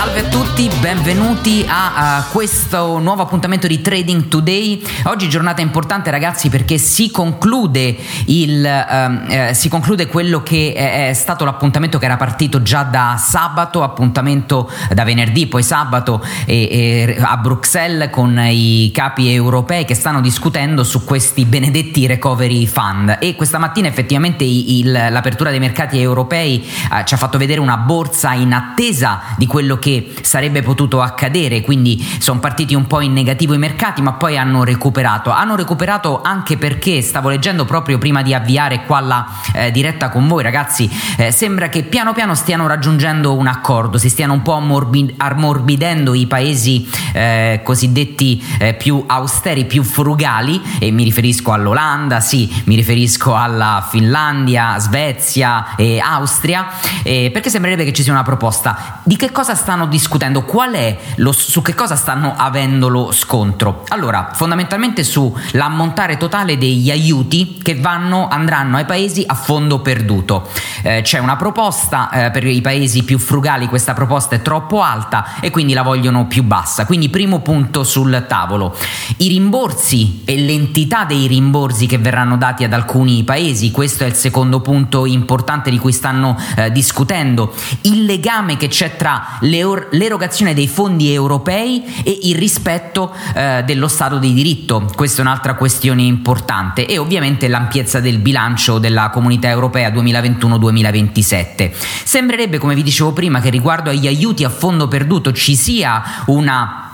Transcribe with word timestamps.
Salve 0.00 0.20
a 0.20 0.28
tutti, 0.30 0.70
benvenuti 0.80 1.62
a, 1.68 2.16
a, 2.16 2.24
questo 2.32 2.98
nuovo 3.00 3.20
appuntamento 3.20 3.66
di 3.66 3.82
Trading 3.82 4.28
Today. 4.28 4.82
Oggi 5.04 5.28
giornata 5.28 5.60
importante 5.60 6.10
ragazzi 6.10 6.48
perché 6.48 6.78
si 6.78 7.10
conclude, 7.10 7.98
il, 8.24 8.64
ehm, 8.64 9.26
eh, 9.28 9.52
si 9.52 9.68
conclude 9.68 10.06
quello 10.06 10.42
che 10.42 10.72
è, 10.72 11.12
stato 11.12 11.44
l'appuntamento 11.44 11.98
che 11.98 12.06
era 12.06 12.16
partito 12.16 12.62
già 12.62 12.82
da 12.82 13.16
sabato, 13.22 13.82
appuntamento 13.82 14.70
da 14.90 15.04
venerdì, 15.04 15.46
poi 15.46 15.62
sabato 15.62 16.24
e, 16.46 16.68
e 16.70 17.18
a 17.20 17.36
Bruxelles 17.36 18.08
con 18.10 18.38
i 18.38 18.90
capi 18.94 19.30
europei 19.30 19.84
che 19.84 19.94
stanno 19.94 20.22
discutendo 20.22 20.82
su 20.82 21.04
questi 21.04 21.44
benedetti 21.44 22.06
recovery 22.06 22.64
fund 22.64 23.18
e 23.20 23.36
questa 23.36 23.58
mattina 23.58 23.88
effettivamente 23.88 24.44
il, 24.44 24.90
l'apertura 24.90 25.50
dei 25.50 25.60
mercati 25.60 26.00
europei 26.00 26.64
eh, 26.64 27.04
ci 27.04 27.12
ha 27.12 27.18
fatto 27.18 27.36
vedere 27.36 27.60
una 27.60 27.76
borsa 27.76 28.32
in 28.32 28.54
attesa 28.54 29.20
di 29.36 29.46
quello 29.46 29.76
che 29.76 29.88
che 29.90 30.12
sarebbe 30.22 30.62
potuto 30.62 31.02
accadere, 31.02 31.62
quindi 31.62 32.00
sono 32.18 32.38
partiti 32.38 32.74
un 32.74 32.86
po' 32.86 33.00
in 33.00 33.12
negativo 33.12 33.54
i 33.54 33.58
mercati, 33.58 34.02
ma 34.02 34.12
poi 34.12 34.38
hanno 34.38 34.62
recuperato. 34.62 35.30
Hanno 35.30 35.56
recuperato 35.56 36.20
anche 36.22 36.56
perché 36.56 37.02
stavo 37.02 37.28
leggendo 37.28 37.64
proprio 37.64 37.98
prima 37.98 38.22
di 38.22 38.32
avviare 38.32 38.84
qua 38.84 39.00
la 39.00 39.26
eh, 39.52 39.70
diretta 39.72 40.08
con 40.10 40.28
voi, 40.28 40.42
ragazzi, 40.42 40.88
eh, 41.16 41.32
sembra 41.32 41.68
che 41.68 41.82
piano 41.82 42.12
piano 42.12 42.34
stiano 42.34 42.66
raggiungendo 42.66 43.34
un 43.34 43.48
accordo, 43.48 43.98
si 43.98 44.08
stiano 44.08 44.34
un 44.34 44.42
po' 44.42 44.52
ammorbi- 44.52 45.14
ammorbidendo 45.16 46.14
i 46.14 46.26
paesi 46.26 46.88
eh, 47.12 47.60
cosiddetti 47.64 48.42
eh, 48.58 48.74
più 48.74 49.02
austeri, 49.06 49.64
più 49.64 49.82
frugali 49.82 50.60
e 50.78 50.90
mi 50.90 51.02
riferisco 51.02 51.52
all'Olanda, 51.52 52.20
sì, 52.20 52.62
mi 52.64 52.76
riferisco 52.76 53.34
alla 53.34 53.86
Finlandia, 53.88 54.78
Svezia 54.78 55.74
e 55.76 55.98
Austria, 55.98 56.68
eh, 57.02 57.30
perché 57.32 57.50
sembrerebbe 57.50 57.84
che 57.84 57.92
ci 57.92 58.02
sia 58.02 58.12
una 58.12 58.22
proposta. 58.22 59.00
Di 59.02 59.16
che 59.16 59.32
cosa 59.32 59.54
stanno 59.54 59.69
stanno 59.70 59.86
discutendo, 59.86 60.42
qual 60.42 60.72
è 60.72 60.98
lo, 61.16 61.30
su 61.30 61.62
che 61.62 61.76
cosa 61.76 61.94
stanno 61.94 62.34
avendo 62.36 62.88
lo 62.88 63.12
scontro? 63.12 63.84
Allora, 63.90 64.30
fondamentalmente 64.32 65.04
sull'ammontare 65.04 66.16
totale 66.16 66.58
degli 66.58 66.90
aiuti 66.90 67.58
che 67.62 67.76
vanno, 67.76 68.26
andranno 68.26 68.78
ai 68.78 68.84
paesi 68.84 69.22
a 69.24 69.34
fondo 69.34 69.78
perduto. 69.78 70.48
Eh, 70.82 71.02
c'è 71.02 71.18
una 71.18 71.36
proposta 71.36 72.10
eh, 72.10 72.30
per 72.32 72.46
i 72.46 72.60
paesi 72.60 73.04
più 73.04 73.20
frugali, 73.20 73.68
questa 73.68 73.94
proposta 73.94 74.34
è 74.34 74.42
troppo 74.42 74.82
alta 74.82 75.38
e 75.38 75.50
quindi 75.50 75.72
la 75.72 75.82
vogliono 75.82 76.26
più 76.26 76.42
bassa. 76.42 76.84
Quindi 76.84 77.08
primo 77.08 77.38
punto 77.38 77.84
sul 77.84 78.24
tavolo. 78.26 78.76
I 79.18 79.28
rimborsi 79.28 80.22
e 80.24 80.36
l'entità 80.36 81.04
dei 81.04 81.28
rimborsi 81.28 81.86
che 81.86 81.98
verranno 81.98 82.36
dati 82.36 82.64
ad 82.64 82.72
alcuni 82.72 83.22
paesi, 83.22 83.70
questo 83.70 84.02
è 84.02 84.08
il 84.08 84.14
secondo 84.14 84.58
punto 84.58 85.06
importante 85.06 85.70
di 85.70 85.78
cui 85.78 85.92
stanno 85.92 86.36
eh, 86.56 86.72
discutendo. 86.72 87.54
Il 87.82 88.04
legame 88.04 88.56
che 88.56 88.66
c'è 88.66 88.96
tra 88.96 89.38
le 89.40 89.59
l'erogazione 89.90 90.54
dei 90.54 90.68
fondi 90.68 91.12
europei 91.12 91.84
e 92.04 92.18
il 92.22 92.36
rispetto 92.36 93.14
eh, 93.34 93.62
dello 93.64 93.88
Stato 93.88 94.18
di 94.18 94.32
diritto. 94.32 94.90
Questa 94.94 95.18
è 95.18 95.24
un'altra 95.24 95.54
questione 95.54 96.02
importante 96.02 96.86
e 96.86 96.98
ovviamente 96.98 97.48
l'ampiezza 97.48 98.00
del 98.00 98.18
bilancio 98.18 98.78
della 98.78 99.10
comunità 99.10 99.48
europea 99.48 99.90
2021-2027. 99.90 101.70
Sembrerebbe, 102.04 102.58
come 102.58 102.74
vi 102.74 102.82
dicevo 102.82 103.12
prima, 103.12 103.40
che 103.40 103.50
riguardo 103.50 103.90
agli 103.90 104.06
aiuti 104.06 104.44
a 104.44 104.50
fondo 104.50 104.88
perduto 104.88 105.32
ci 105.32 105.54
sia 105.56 106.02
una 106.26 106.89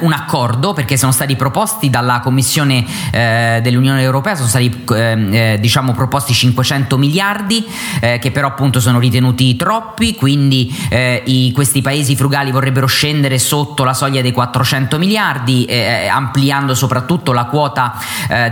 un 0.00 0.12
accordo 0.12 0.72
perché 0.72 0.96
sono 0.96 1.12
stati 1.12 1.36
proposti 1.36 1.88
dalla 1.88 2.20
Commissione 2.20 2.84
eh, 3.12 3.60
dell'Unione 3.62 4.02
Europea, 4.02 4.34
sono 4.34 4.48
stati 4.48 4.84
ehm, 4.92 5.32
eh, 5.32 5.58
diciamo 5.60 5.92
proposti 5.92 6.32
500 6.32 6.98
miliardi 6.98 7.64
eh, 8.00 8.18
che 8.18 8.32
però 8.32 8.48
appunto 8.48 8.80
sono 8.80 8.98
ritenuti 8.98 9.54
troppi, 9.54 10.16
quindi 10.16 10.74
eh, 10.88 11.22
i, 11.26 11.52
questi 11.52 11.80
paesi 11.80 12.16
frugali 12.16 12.50
vorrebbero 12.50 12.86
scendere 12.86 13.38
sotto 13.38 13.84
la 13.84 13.94
soglia 13.94 14.20
dei 14.20 14.32
400 14.32 14.98
miliardi, 14.98 15.64
eh, 15.64 16.08
ampliando 16.08 16.74
soprattutto 16.74 17.32
la 17.32 17.44
quota 17.44 17.94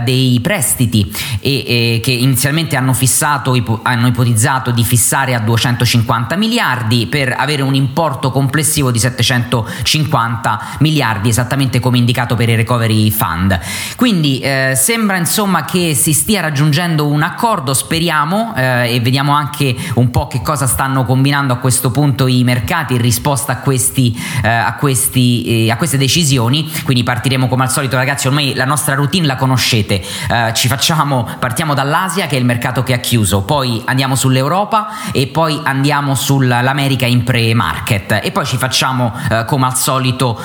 dei 0.03 0.39
prestiti 0.41 1.11
e, 1.39 1.63
e 1.67 1.99
che 2.01 2.11
inizialmente 2.11 2.75
hanno 2.75 2.93
fissato, 2.93 3.53
ipo, 3.55 3.79
hanno 3.83 4.07
ipotizzato 4.07 4.71
di 4.71 4.83
fissare 4.83 5.35
a 5.35 5.39
250 5.39 6.35
miliardi 6.35 7.07
per 7.07 7.35
avere 7.37 7.61
un 7.61 7.75
importo 7.75 8.31
complessivo 8.31 8.91
di 8.91 8.99
750 8.99 10.59
miliardi 10.79 11.16
miliardi, 11.17 11.29
esattamente 11.29 11.79
come 11.79 11.97
indicato 11.97 12.35
per 12.35 12.49
i 12.49 12.55
recovery 12.55 13.09
fund. 13.11 13.59
Quindi 13.95 14.39
eh, 14.39 14.73
sembra 14.75 15.17
insomma 15.17 15.65
che 15.65 15.93
si 15.95 16.13
stia 16.13 16.41
raggiungendo 16.41 17.07
un 17.07 17.21
accordo, 17.23 17.73
speriamo, 17.73 18.53
eh, 18.55 18.95
e 18.95 18.99
vediamo 18.99 19.33
anche 19.33 19.75
un 19.95 20.11
po' 20.11 20.27
che 20.27 20.41
cosa 20.41 20.67
stanno 20.67 21.05
combinando 21.05 21.53
a 21.53 21.57
questo 21.57 21.91
punto 21.91 22.27
i 22.27 22.43
mercati 22.43 22.93
in 22.93 23.01
risposta 23.01 23.53
a, 23.53 23.57
questi, 23.57 24.17
eh, 24.43 24.47
a, 24.47 24.75
questi, 24.75 25.65
eh, 25.65 25.71
a 25.71 25.77
queste 25.77 25.97
decisioni. 25.97 26.69
Quindi 26.83 27.03
partiremo 27.03 27.47
come 27.47 27.63
al 27.63 27.71
solito, 27.71 27.95
ragazzi. 27.95 28.27
Ormai 28.27 28.53
la 28.53 28.65
nostra 28.65 28.95
routine 28.95 29.25
la 29.25 29.35
conoscete. 29.35 30.01
Eh, 30.01 30.53
ci 30.53 30.67
facciamo, 30.67 31.27
partiamo 31.39 31.73
dall'Asia, 31.73 32.27
che 32.27 32.35
è 32.35 32.39
il 32.39 32.45
mercato 32.45 32.83
che 32.83 32.93
ha 32.93 32.99
chiuso, 32.99 33.41
poi 33.41 33.81
andiamo 33.85 34.15
sull'Europa 34.15 35.11
e 35.11 35.27
poi 35.27 35.59
andiamo 35.63 36.15
sull'America 36.15 37.05
in 37.05 37.23
pre-market. 37.23 38.19
E 38.23 38.31
poi 38.31 38.45
ci 38.45 38.57
facciamo, 38.57 39.13
eh, 39.29 39.45
come 39.45 39.65
al 39.65 39.75
solito, 39.75 40.39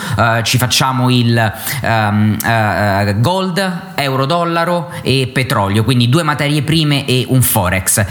ci 0.52 0.58
facciamo 0.58 1.08
il 1.08 1.52
um, 1.80 2.36
uh, 2.38 3.20
gold, 3.22 3.94
euro-dollaro 3.94 4.90
e 5.00 5.30
petrolio, 5.32 5.82
quindi 5.82 6.10
due 6.10 6.22
materie 6.22 6.60
prime 6.60 7.06
e 7.06 7.24
un 7.26 7.40
forex. 7.40 8.04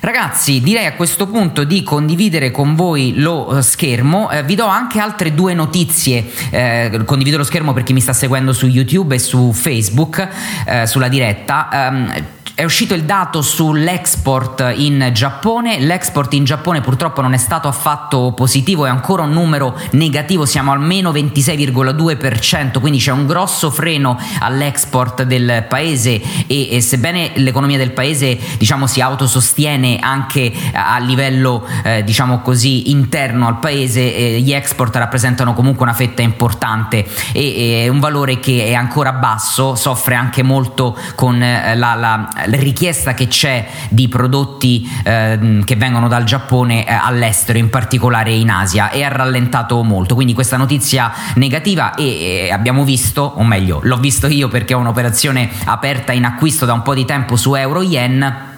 Ragazzi, 0.00 0.60
direi 0.60 0.86
a 0.86 0.94
questo 0.94 1.28
punto 1.28 1.62
di 1.62 1.84
condividere 1.84 2.50
con 2.50 2.74
voi 2.74 3.12
lo 3.14 3.60
schermo, 3.60 4.28
eh, 4.28 4.42
vi 4.42 4.56
do 4.56 4.66
anche 4.66 4.98
altre 4.98 5.34
due 5.34 5.54
notizie, 5.54 6.28
eh, 6.50 7.00
condivido 7.04 7.36
lo 7.36 7.44
schermo 7.44 7.72
per 7.72 7.84
chi 7.84 7.92
mi 7.92 8.00
sta 8.00 8.12
seguendo 8.12 8.52
su 8.52 8.66
YouTube 8.66 9.14
e 9.14 9.20
su 9.20 9.52
Facebook, 9.52 10.28
eh, 10.66 10.88
sulla 10.88 11.06
diretta. 11.06 11.68
Um, 11.92 12.12
è 12.56 12.62
uscito 12.62 12.94
il 12.94 13.02
dato 13.02 13.42
sull'export 13.42 14.74
in 14.76 15.10
Giappone, 15.12 15.80
l'export 15.80 16.32
in 16.34 16.44
Giappone 16.44 16.80
purtroppo 16.82 17.20
non 17.20 17.32
è 17.32 17.36
stato 17.36 17.66
affatto 17.66 18.30
positivo, 18.30 18.86
è 18.86 18.88
ancora 18.88 19.24
un 19.24 19.32
numero 19.32 19.76
negativo, 19.92 20.46
siamo 20.46 20.70
almeno 20.70 21.10
26,2%, 21.10 22.78
quindi 22.78 23.00
c'è 23.00 23.10
un 23.10 23.26
grosso 23.26 23.72
freno 23.72 24.16
all'export 24.38 25.24
del 25.24 25.66
paese 25.68 26.20
e, 26.46 26.76
e 26.76 26.80
sebbene 26.80 27.32
l'economia 27.34 27.76
del 27.76 27.90
paese 27.90 28.38
diciamo, 28.56 28.86
si 28.86 29.00
autosostiene 29.00 29.98
anche 29.98 30.52
a 30.72 30.98
livello 31.00 31.66
eh, 31.82 32.04
diciamo 32.04 32.40
così 32.40 32.92
interno 32.92 33.48
al 33.48 33.58
paese, 33.58 34.14
eh, 34.14 34.40
gli 34.40 34.52
export 34.52 34.94
rappresentano 34.94 35.54
comunque 35.54 35.82
una 35.82 35.94
fetta 35.94 36.22
importante 36.22 37.04
e, 37.32 37.82
e 37.82 37.88
un 37.88 37.98
valore 37.98 38.38
che 38.38 38.66
è 38.66 38.74
ancora 38.74 39.10
basso, 39.10 39.74
soffre 39.74 40.14
anche 40.14 40.44
molto 40.44 40.96
con 41.16 41.42
eh, 41.42 41.74
la, 41.74 41.94
la 41.94 42.42
richiesta 42.46 43.14
che 43.14 43.28
c'è 43.28 43.66
di 43.88 44.08
prodotti 44.08 44.88
eh, 45.04 45.62
che 45.64 45.76
vengono 45.76 46.08
dal 46.08 46.24
Giappone 46.24 46.86
eh, 46.86 46.92
all'estero, 46.92 47.58
in 47.58 47.70
particolare 47.70 48.32
in 48.32 48.50
Asia, 48.50 48.90
e 48.90 49.02
ha 49.02 49.08
rallentato 49.08 49.82
molto. 49.82 50.14
Quindi 50.14 50.34
questa 50.34 50.56
notizia 50.56 51.12
negativa 51.34 51.94
e, 51.94 52.46
e 52.46 52.52
abbiamo 52.52 52.84
visto, 52.84 53.22
o 53.36 53.44
meglio, 53.44 53.80
l'ho 53.82 53.96
visto 53.96 54.26
io 54.26 54.48
perché 54.48 54.74
ho 54.74 54.78
un'operazione 54.78 55.50
aperta 55.64 56.12
in 56.12 56.24
acquisto 56.24 56.64
da 56.66 56.72
un 56.72 56.82
po' 56.82 56.94
di 56.94 57.04
tempo 57.04 57.36
su 57.36 57.54
euro-yen 57.54 58.52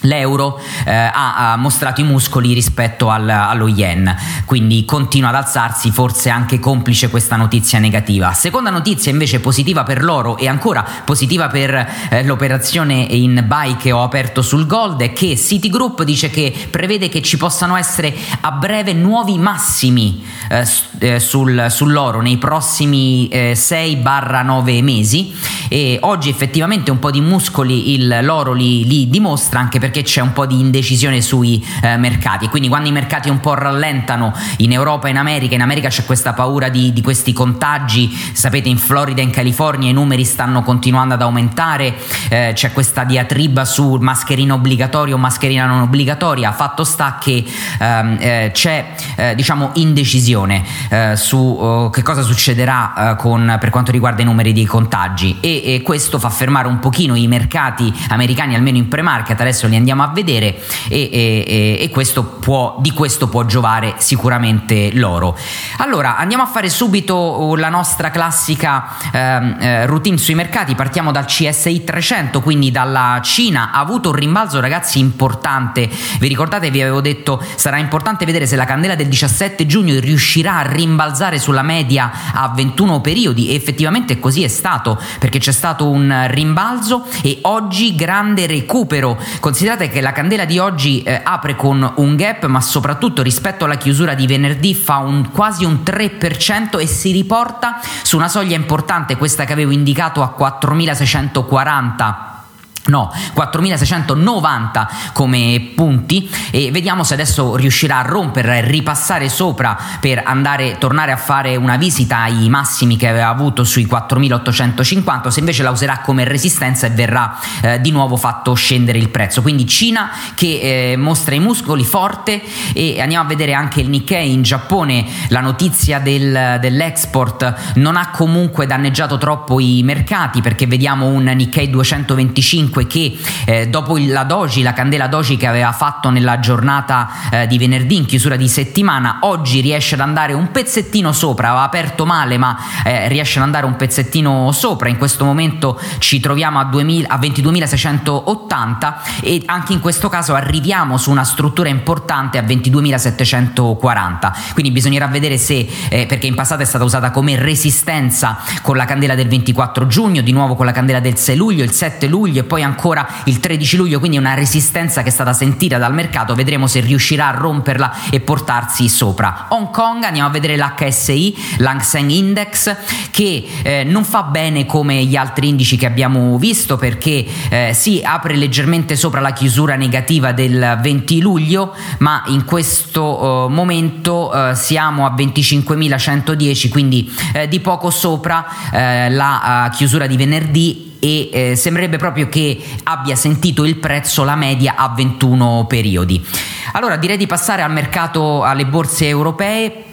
l'euro 0.00 0.58
eh, 0.84 0.92
ha, 0.92 1.52
ha, 1.52 1.56
mostrato 1.56 2.00
i 2.00 2.04
muscoli 2.04 2.52
rispetto 2.52 3.10
al, 3.10 3.28
allo 3.28 3.68
yen, 3.68 4.14
quindi 4.44 4.84
continua 4.84 5.28
ad 5.30 5.34
alzarsi, 5.34 5.90
forse 5.90 6.30
anche 6.30 6.58
complice 6.58 7.10
questa 7.10 7.36
notizia 7.36 7.78
negativa. 7.78 8.32
Seconda 8.32 8.70
notizia 8.70 9.10
invece 9.10 9.40
positiva 9.40 9.82
per 9.82 10.02
l'oro 10.02 10.36
e 10.36 10.48
ancora 10.48 10.86
positiva 11.04 11.48
per 11.48 11.74
eh, 12.10 12.24
l'operazione 12.24 12.94
in 12.94 13.44
buy 13.46 13.76
che 13.76 13.92
ho 13.92 14.02
aperto 14.02 14.42
sul 14.42 14.66
gold 14.66 15.00
è 15.02 15.12
che 15.12 15.36
Citigroup 15.36 16.02
dice 16.02 16.30
che 16.30 16.68
prevede 16.70 17.08
che 17.08 17.22
ci 17.22 17.36
possano 17.36 17.76
essere 17.76 18.14
a 18.40 18.52
breve 18.52 18.92
nuovi 18.92 19.38
massimi 19.38 20.24
eh, 20.48 20.66
eh 20.98 21.20
sul, 21.20 21.66
sull'oro 21.68 22.20
nei 22.20 22.38
prossimi 22.38 23.28
6-9 23.30 24.68
eh, 24.68 24.82
mesi 24.82 25.34
e 25.68 25.98
oggi 26.02 26.28
effettivamente 26.28 26.90
un 26.90 26.98
po' 26.98 27.10
di 27.10 27.20
muscoli 27.20 27.92
il, 27.92 28.18
l'oro 28.22 28.52
li, 28.52 28.86
li 28.86 29.08
dimostra 29.08 29.60
anche 29.60 29.78
perché 29.78 29.89
c'è 29.90 30.20
un 30.20 30.32
po' 30.32 30.46
di 30.46 30.58
indecisione 30.58 31.20
sui 31.20 31.64
eh, 31.82 31.96
mercati. 31.96 32.46
E 32.46 32.48
quindi 32.48 32.68
quando 32.68 32.88
i 32.88 32.92
mercati 32.92 33.28
un 33.28 33.40
po' 33.40 33.54
rallentano 33.54 34.32
in 34.58 34.72
Europa 34.72 35.08
e 35.08 35.10
in 35.10 35.16
America, 35.16 35.54
in 35.54 35.62
America 35.62 35.88
c'è 35.88 36.04
questa 36.04 36.32
paura 36.32 36.68
di, 36.68 36.92
di 36.92 37.02
questi 37.02 37.32
contagi, 37.32 38.10
sapete 38.32 38.68
in 38.68 38.78
Florida 38.78 39.20
e 39.20 39.24
in 39.24 39.30
California 39.30 39.90
i 39.90 39.92
numeri 39.92 40.24
stanno 40.24 40.62
continuando 40.62 41.14
ad 41.14 41.22
aumentare, 41.22 41.94
eh, 42.28 42.52
c'è 42.54 42.72
questa 42.72 43.04
diatriba 43.04 43.64
su 43.64 43.96
mascherina 44.00 44.54
obbligatoria 44.54 45.14
o 45.14 45.18
mascherina 45.18 45.66
non 45.66 45.80
obbligatoria, 45.82 46.52
fatto 46.52 46.84
sta 46.84 47.18
che 47.20 47.44
ehm, 47.78 48.16
eh, 48.20 48.50
c'è 48.52 48.94
eh, 49.16 49.34
diciamo 49.34 49.70
indecisione 49.74 50.64
eh, 50.88 51.16
su 51.16 51.36
oh, 51.36 51.90
che 51.90 52.02
cosa 52.02 52.22
succederà 52.22 53.12
eh, 53.12 53.16
con, 53.16 53.56
per 53.60 53.70
quanto 53.70 53.90
riguarda 53.90 54.22
i 54.22 54.24
numeri 54.24 54.52
dei 54.52 54.66
contagi. 54.66 55.38
E, 55.40 55.74
e 55.74 55.82
questo 55.82 56.18
fa 56.18 56.30
fermare 56.30 56.68
un 56.68 56.78
pochino 56.78 57.14
i 57.14 57.26
mercati 57.26 57.92
americani 58.08 58.54
almeno 58.54 58.76
in 58.76 58.88
pre-market, 58.88 59.40
adesso 59.40 59.66
li 59.66 59.76
andiamo 59.80 60.02
a 60.02 60.08
vedere 60.08 60.58
e, 60.88 61.08
e, 61.10 61.78
e 61.80 61.90
questo 61.90 62.22
può, 62.22 62.76
di 62.80 62.92
questo 62.92 63.28
può 63.28 63.44
giovare 63.44 63.94
sicuramente 63.98 64.90
l'oro. 64.92 65.36
Allora 65.78 66.16
andiamo 66.16 66.42
a 66.42 66.46
fare 66.46 66.68
subito 66.68 67.54
la 67.56 67.68
nostra 67.68 68.10
classica 68.10 68.96
ehm, 69.12 69.56
eh, 69.60 69.86
routine 69.86 70.18
sui 70.18 70.34
mercati, 70.34 70.74
partiamo 70.74 71.10
dal 71.10 71.24
CSI 71.24 71.84
300, 71.84 72.40
quindi 72.40 72.70
dalla 72.70 73.20
Cina, 73.22 73.70
ha 73.72 73.80
avuto 73.80 74.10
un 74.10 74.16
rimbalzo 74.16 74.60
ragazzi 74.60 74.98
importante, 74.98 75.88
vi 76.18 76.28
ricordate 76.28 76.70
vi 76.70 76.82
avevo 76.82 77.00
detto 77.00 77.42
sarà 77.56 77.78
importante 77.78 78.24
vedere 78.24 78.46
se 78.46 78.56
la 78.56 78.64
candela 78.64 78.94
del 78.94 79.08
17 79.08 79.66
giugno 79.66 79.98
riuscirà 79.98 80.58
a 80.58 80.62
rimbalzare 80.62 81.38
sulla 81.38 81.62
media 81.62 82.10
a 82.34 82.52
21 82.54 83.00
periodi. 83.00 83.50
E 83.50 83.54
effettivamente 83.54 84.18
così 84.18 84.42
è 84.42 84.48
stato 84.48 85.00
perché 85.18 85.38
c'è 85.38 85.52
stato 85.52 85.88
un 85.88 86.26
rimbalzo 86.28 87.06
e 87.22 87.38
oggi 87.42 87.94
grande 87.94 88.46
recupero, 88.46 89.18
considerate 89.40 89.69
che 89.76 90.00
la 90.00 90.12
candela 90.12 90.44
di 90.44 90.58
oggi 90.58 91.02
eh, 91.02 91.20
apre 91.22 91.56
con 91.56 91.92
un 91.96 92.16
gap 92.16 92.46
ma 92.46 92.60
soprattutto 92.60 93.22
rispetto 93.22 93.64
alla 93.64 93.76
chiusura 93.76 94.14
di 94.14 94.26
venerdì 94.26 94.74
fa 94.74 94.98
un, 94.98 95.30
quasi 95.30 95.64
un 95.64 95.80
3% 95.84 96.78
e 96.78 96.86
si 96.86 97.12
riporta 97.12 97.80
su 98.02 98.16
una 98.16 98.28
soglia 98.28 98.56
importante, 98.56 99.16
questa 99.16 99.44
che 99.44 99.52
avevo 99.52 99.70
indicato 99.70 100.22
a 100.22 100.30
4640 100.30 102.39
No, 102.86 103.12
4690 103.34 104.90
come 105.12 105.72
punti 105.74 106.28
e 106.50 106.70
vediamo 106.70 107.04
se 107.04 107.12
adesso 107.12 107.54
riuscirà 107.54 107.98
a 107.98 108.02
rompere 108.02 108.56
e 108.56 108.60
ripassare 108.62 109.28
sopra 109.28 109.76
per 110.00 110.22
andare 110.24 110.78
tornare 110.78 111.12
a 111.12 111.18
fare 111.18 111.56
una 111.56 111.76
visita 111.76 112.20
ai 112.20 112.48
massimi 112.48 112.96
che 112.96 113.06
aveva 113.06 113.28
avuto 113.28 113.64
sui 113.64 113.84
4850 113.84 115.30
se 115.30 115.40
invece 115.40 115.62
la 115.62 115.70
userà 115.70 115.98
come 115.98 116.24
resistenza 116.24 116.86
e 116.86 116.90
verrà 116.90 117.38
eh, 117.60 117.80
di 117.82 117.90
nuovo 117.90 118.16
fatto 118.16 118.54
scendere 118.54 118.96
il 118.96 119.10
prezzo. 119.10 119.42
Quindi 119.42 119.66
Cina 119.66 120.10
che 120.34 120.92
eh, 120.92 120.96
mostra 120.96 121.34
i 121.34 121.38
muscoli 121.38 121.84
forte 121.84 122.40
e 122.72 122.98
andiamo 122.98 123.24
a 123.24 123.28
vedere 123.28 123.52
anche 123.52 123.80
il 123.80 123.90
Nikkei 123.90 124.32
in 124.32 124.40
Giappone, 124.40 125.04
la 125.28 125.40
notizia 125.40 125.98
del, 125.98 126.56
dell'export 126.58 127.74
non 127.74 127.96
ha 127.96 128.08
comunque 128.08 128.66
danneggiato 128.66 129.18
troppo 129.18 129.60
i 129.60 129.82
mercati 129.84 130.40
perché 130.40 130.66
vediamo 130.66 131.08
un 131.08 131.24
Nikkei 131.24 131.68
225 131.68 132.69
comunque 132.70 132.86
che 132.86 133.18
eh, 133.44 133.68
dopo 133.68 133.98
la 133.98 134.22
doji, 134.22 134.62
la 134.62 134.72
candela 134.72 135.08
doji 135.08 135.36
che 135.36 135.46
aveva 135.46 135.72
fatto 135.72 136.10
nella 136.10 136.38
giornata 136.38 137.08
eh, 137.30 137.46
di 137.46 137.58
venerdì 137.58 137.96
in 137.96 138.06
chiusura 138.06 138.36
di 138.36 138.48
settimana, 138.48 139.18
oggi 139.22 139.60
riesce 139.60 139.96
ad 139.96 140.00
andare 140.00 140.32
un 140.32 140.50
pezzettino 140.50 141.12
sopra, 141.12 141.48
aveva 141.48 141.64
aperto 141.64 142.06
male 142.06 142.38
ma 142.38 142.56
eh, 142.84 143.08
riesce 143.08 143.38
ad 143.38 143.44
andare 143.44 143.66
un 143.66 143.76
pezzettino 143.76 144.52
sopra, 144.52 144.88
in 144.88 144.96
questo 144.96 145.24
momento 145.24 145.78
ci 145.98 146.20
troviamo 146.20 146.60
a, 146.60 146.64
2000, 146.64 147.08
a 147.08 147.18
22.680 147.18 148.94
e 149.20 149.42
anche 149.46 149.72
in 149.72 149.80
questo 149.80 150.08
caso 150.08 150.34
arriviamo 150.34 150.96
su 150.96 151.10
una 151.10 151.24
struttura 151.24 151.68
importante 151.68 152.38
a 152.38 152.42
22.740, 152.42 154.52
quindi 154.52 154.70
bisognerà 154.70 155.08
vedere 155.08 155.38
se, 155.38 155.68
eh, 155.88 156.06
perché 156.06 156.26
in 156.26 156.34
passato 156.34 156.62
è 156.62 156.66
stata 156.66 156.84
usata 156.84 157.10
come 157.10 157.36
resistenza 157.36 158.38
con 158.62 158.76
la 158.76 158.84
candela 158.84 159.16
del 159.16 159.28
24 159.28 159.88
giugno, 159.88 160.20
di 160.20 160.32
nuovo 160.32 160.54
con 160.54 160.66
la 160.66 160.72
candela 160.72 161.00
del 161.00 161.16
6 161.16 161.36
luglio, 161.36 161.64
il 161.64 161.72
7 161.80 162.06
luglio 162.06 162.40
e 162.40 162.44
poi 162.44 162.59
poi 162.60 162.62
ancora 162.62 163.06
il 163.24 163.40
13 163.40 163.76
luglio, 163.76 163.98
quindi 163.98 164.18
una 164.18 164.34
resistenza 164.34 165.02
che 165.02 165.08
è 165.08 165.12
stata 165.12 165.32
sentita 165.32 165.78
dal 165.78 165.94
mercato, 165.94 166.34
vedremo 166.34 166.66
se 166.66 166.80
riuscirà 166.80 167.28
a 167.28 167.30
romperla 167.30 168.10
e 168.10 168.20
portarsi 168.20 168.88
sopra. 168.88 169.46
Hong 169.50 169.70
Kong, 169.70 170.04
andiamo 170.04 170.28
a 170.28 170.30
vedere 170.30 170.56
l'HSI, 170.56 171.56
l'Hang 171.58 171.80
Seng 171.80 172.10
Index, 172.10 172.76
che 173.10 173.46
eh, 173.62 173.84
non 173.84 174.04
fa 174.04 174.24
bene 174.24 174.66
come 174.66 175.04
gli 175.04 175.16
altri 175.16 175.48
indici 175.48 175.76
che 175.76 175.86
abbiamo 175.86 176.36
visto 176.38 176.76
perché 176.76 177.24
eh, 177.48 177.70
si 177.74 178.02
apre 178.04 178.36
leggermente 178.36 178.96
sopra 178.96 179.20
la 179.20 179.32
chiusura 179.32 179.76
negativa 179.76 180.32
del 180.32 180.78
20 180.82 181.20
luglio, 181.20 181.74
ma 181.98 182.22
in 182.26 182.44
questo 182.44 183.46
eh, 183.46 183.52
momento 183.52 184.32
eh, 184.32 184.54
siamo 184.54 185.06
a 185.06 185.14
25.110, 185.16 186.68
quindi 186.68 187.10
eh, 187.32 187.48
di 187.48 187.60
poco 187.60 187.90
sopra 187.90 188.46
eh, 188.72 189.10
la 189.10 189.70
chiusura 189.72 190.06
di 190.06 190.16
venerdì 190.16 190.89
e 191.00 191.30
eh, 191.32 191.56
sembrerebbe 191.56 191.96
proprio 191.96 192.28
che 192.28 192.62
abbia 192.84 193.16
sentito 193.16 193.64
il 193.64 193.76
prezzo 193.76 194.22
la 194.22 194.36
media 194.36 194.74
a 194.76 194.92
21 194.94 195.66
periodi. 195.66 196.24
Allora 196.72 196.96
direi 196.96 197.16
di 197.16 197.26
passare 197.26 197.62
al 197.62 197.72
mercato 197.72 198.44
alle 198.44 198.66
borse 198.66 199.08
europee 199.08 199.84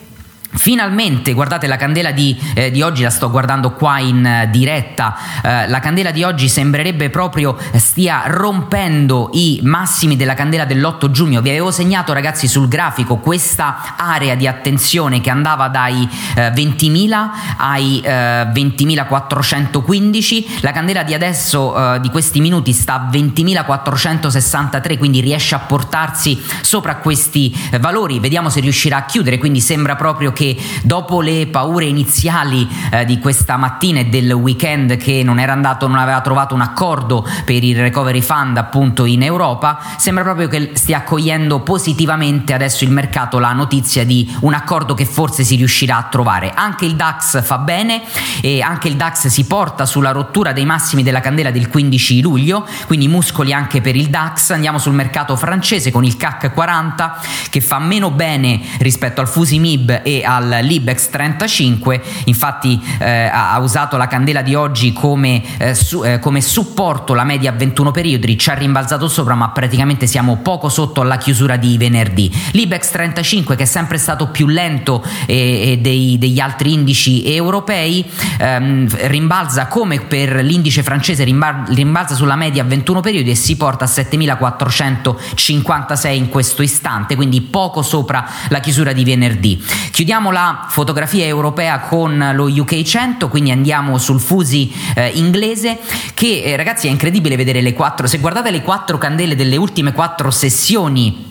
Finalmente, 0.49 1.33
guardate 1.33 1.67
la 1.67 1.75
candela 1.75 2.11
di, 2.11 2.33
eh, 2.53 2.71
di, 2.71 2.81
oggi, 2.81 3.03
la 3.03 3.09
sto 3.09 3.29
guardando 3.29 3.73
qua 3.73 3.99
in 3.99 4.25
eh, 4.25 4.49
diretta, 4.49 5.17
eh, 5.43 5.67
la 5.67 5.79
candela 5.79 6.11
di 6.11 6.23
oggi 6.23 6.47
sembrerebbe 6.47 7.09
proprio 7.09 7.57
stia 7.75 8.23
rompendo 8.27 9.29
i 9.33 9.59
massimi 9.63 10.15
della 10.15 10.35
candela 10.35 10.63
dell'8 10.63 11.11
giugno. 11.11 11.41
Vi 11.41 11.49
avevo 11.49 11.71
segnato 11.71 12.13
ragazzi 12.13 12.47
sul 12.47 12.69
grafico 12.69 13.17
questa 13.17 13.95
area 13.97 14.35
di 14.35 14.47
attenzione 14.47 15.19
che 15.19 15.29
andava 15.29 15.67
dai 15.67 16.07
20.000 16.35 17.11
eh, 17.11 17.15
ai 17.57 18.01
20.415, 18.05 20.37
eh, 20.37 20.45
la 20.61 20.71
candela 20.71 21.03
di 21.03 21.13
adesso, 21.13 21.95
eh, 21.95 21.99
di 21.99 22.09
questi 22.09 22.39
minuti, 22.39 22.71
sta 22.71 22.93
a 22.95 23.09
20.463, 23.11 24.97
quindi 24.97 25.19
riesce 25.19 25.55
a 25.55 25.59
portarsi 25.59 26.41
sopra 26.61 26.95
questi 26.95 27.53
valori. 27.79 28.19
Vediamo 28.19 28.49
se 28.49 28.61
riuscirà 28.61 28.97
a 28.97 29.05
chiudere, 29.05 29.37
quindi 29.37 29.59
sembra 29.59 29.95
proprio 29.95 30.35
che 30.37 30.55
dopo 30.83 31.21
le 31.21 31.47
paure 31.47 31.85
iniziali 31.85 32.67
eh, 32.91 33.05
di 33.05 33.17
questa 33.17 33.57
mattina 33.57 34.01
e 34.01 34.05
del 34.05 34.31
weekend 34.31 34.97
che 34.97 35.23
non 35.23 35.39
era 35.39 35.51
andato, 35.51 35.87
non 35.87 35.97
aveva 35.97 36.21
trovato 36.21 36.53
un 36.53 36.61
accordo 36.61 37.27
per 37.43 37.63
il 37.63 37.75
recovery 37.75 38.21
fund 38.21 38.55
appunto 38.55 39.05
in 39.05 39.23
Europa, 39.23 39.79
sembra 39.97 40.23
proprio 40.23 40.47
che 40.47 40.73
stia 40.75 40.99
accogliendo 40.99 41.61
positivamente 41.61 42.53
adesso 42.53 42.83
il 42.83 42.91
mercato 42.91 43.39
la 43.39 43.51
notizia 43.53 44.05
di 44.05 44.31
un 44.41 44.53
accordo 44.53 44.93
che 44.93 45.05
forse 45.05 45.43
si 45.43 45.55
riuscirà 45.55 45.97
a 45.97 46.03
trovare. 46.03 46.51
Anche 46.53 46.85
il 46.85 46.95
DAX 46.95 47.43
fa 47.43 47.57
bene 47.57 48.03
e 48.41 48.61
anche 48.61 48.89
il 48.89 48.95
DAX 48.95 49.27
si 49.27 49.45
porta 49.45 49.87
sulla 49.87 50.11
rottura 50.11 50.51
dei 50.51 50.65
massimi 50.65 51.01
della 51.01 51.19
candela 51.19 51.49
del 51.49 51.67
15 51.67 52.21
luglio, 52.21 52.67
quindi 52.85 53.07
muscoli 53.07 53.53
anche 53.53 53.81
per 53.81 53.95
il 53.95 54.09
DAX. 54.09 54.51
Andiamo 54.51 54.77
sul 54.77 54.93
mercato 54.93 55.35
francese 55.35 55.89
con 55.89 56.03
il 56.03 56.15
CAC 56.15 56.53
40 56.53 57.19
che 57.49 57.59
fa 57.59 57.79
meno 57.79 58.11
bene 58.11 58.61
rispetto 58.77 59.19
al 59.19 59.27
Fusimib 59.27 60.01
e 60.03 60.25
al 60.27 60.59
Libex 60.61 61.09
35, 61.09 62.01
infatti 62.25 62.79
eh, 62.99 63.29
ha 63.31 63.57
usato 63.59 63.97
la 63.97 64.07
candela 64.07 64.41
di 64.41 64.55
oggi 64.55 64.91
come, 64.91 65.41
eh, 65.57 65.73
su, 65.73 66.03
eh, 66.03 66.19
come, 66.19 66.41
supporto 66.41 67.13
la 67.13 67.23
media 67.23 67.51
a 67.51 67.53
21 67.53 67.91
periodi, 67.91 68.37
ci 68.37 68.49
ha 68.49 68.53
rimbalzato 68.53 69.07
sopra 69.07 69.35
ma 69.35 69.49
praticamente 69.49 70.05
siamo 70.05 70.37
poco 70.37 70.69
sotto 70.69 71.01
alla 71.01 71.17
chiusura 71.17 71.55
di 71.55 71.77
venerdì. 71.77 72.31
L'Ibex 72.51 72.91
35 72.91 73.55
che 73.55 73.63
è 73.63 73.65
sempre 73.65 73.97
stato 73.97 74.27
più 74.27 74.47
lento 74.47 75.03
eh, 75.25 75.79
dei, 75.81 76.17
degli 76.17 76.39
altri 76.39 76.73
indici 76.73 77.33
europei 77.33 78.05
ehm, 78.39 78.89
rimbalza 79.07 79.67
come 79.67 80.01
per 80.01 80.43
l'indice 80.43 80.83
francese 80.83 81.23
rimbalza 81.23 82.15
sulla 82.15 82.35
media 82.35 82.63
a 82.63 82.65
21 82.65 82.99
periodi 82.99 83.31
e 83.31 83.35
si 83.35 83.55
porta 83.55 83.85
a 83.85 83.87
7456 83.87 86.17
in 86.17 86.29
questo 86.29 86.61
istante, 86.61 87.15
quindi 87.15 87.41
poco 87.41 87.81
sopra 87.81 88.27
la 88.49 88.59
chiusura 88.59 88.91
di 88.91 89.03
venerdì. 89.03 89.63
Chiudiamo 89.91 90.16
Chiudiamo 90.17 90.35
la 90.35 90.65
fotografia 90.67 91.25
europea 91.25 91.77
con 91.77 92.31
lo 92.33 92.45
UK 92.45 92.81
100, 92.81 93.29
quindi 93.29 93.51
andiamo 93.51 93.99
sul 93.99 94.19
Fusi 94.19 94.73
eh, 94.95 95.09
inglese 95.09 95.77
che 96.15 96.41
eh, 96.41 96.55
ragazzi 96.55 96.87
è 96.87 96.89
incredibile 96.89 97.35
vedere 97.35 97.61
le 97.61 97.73
quattro, 97.73 98.07
se 98.07 98.17
guardate 98.17 98.49
le 98.49 98.63
quattro 98.63 98.97
candele 98.97 99.35
delle 99.35 99.57
ultime 99.57 99.93
quattro 99.93 100.31
sessioni 100.31 101.26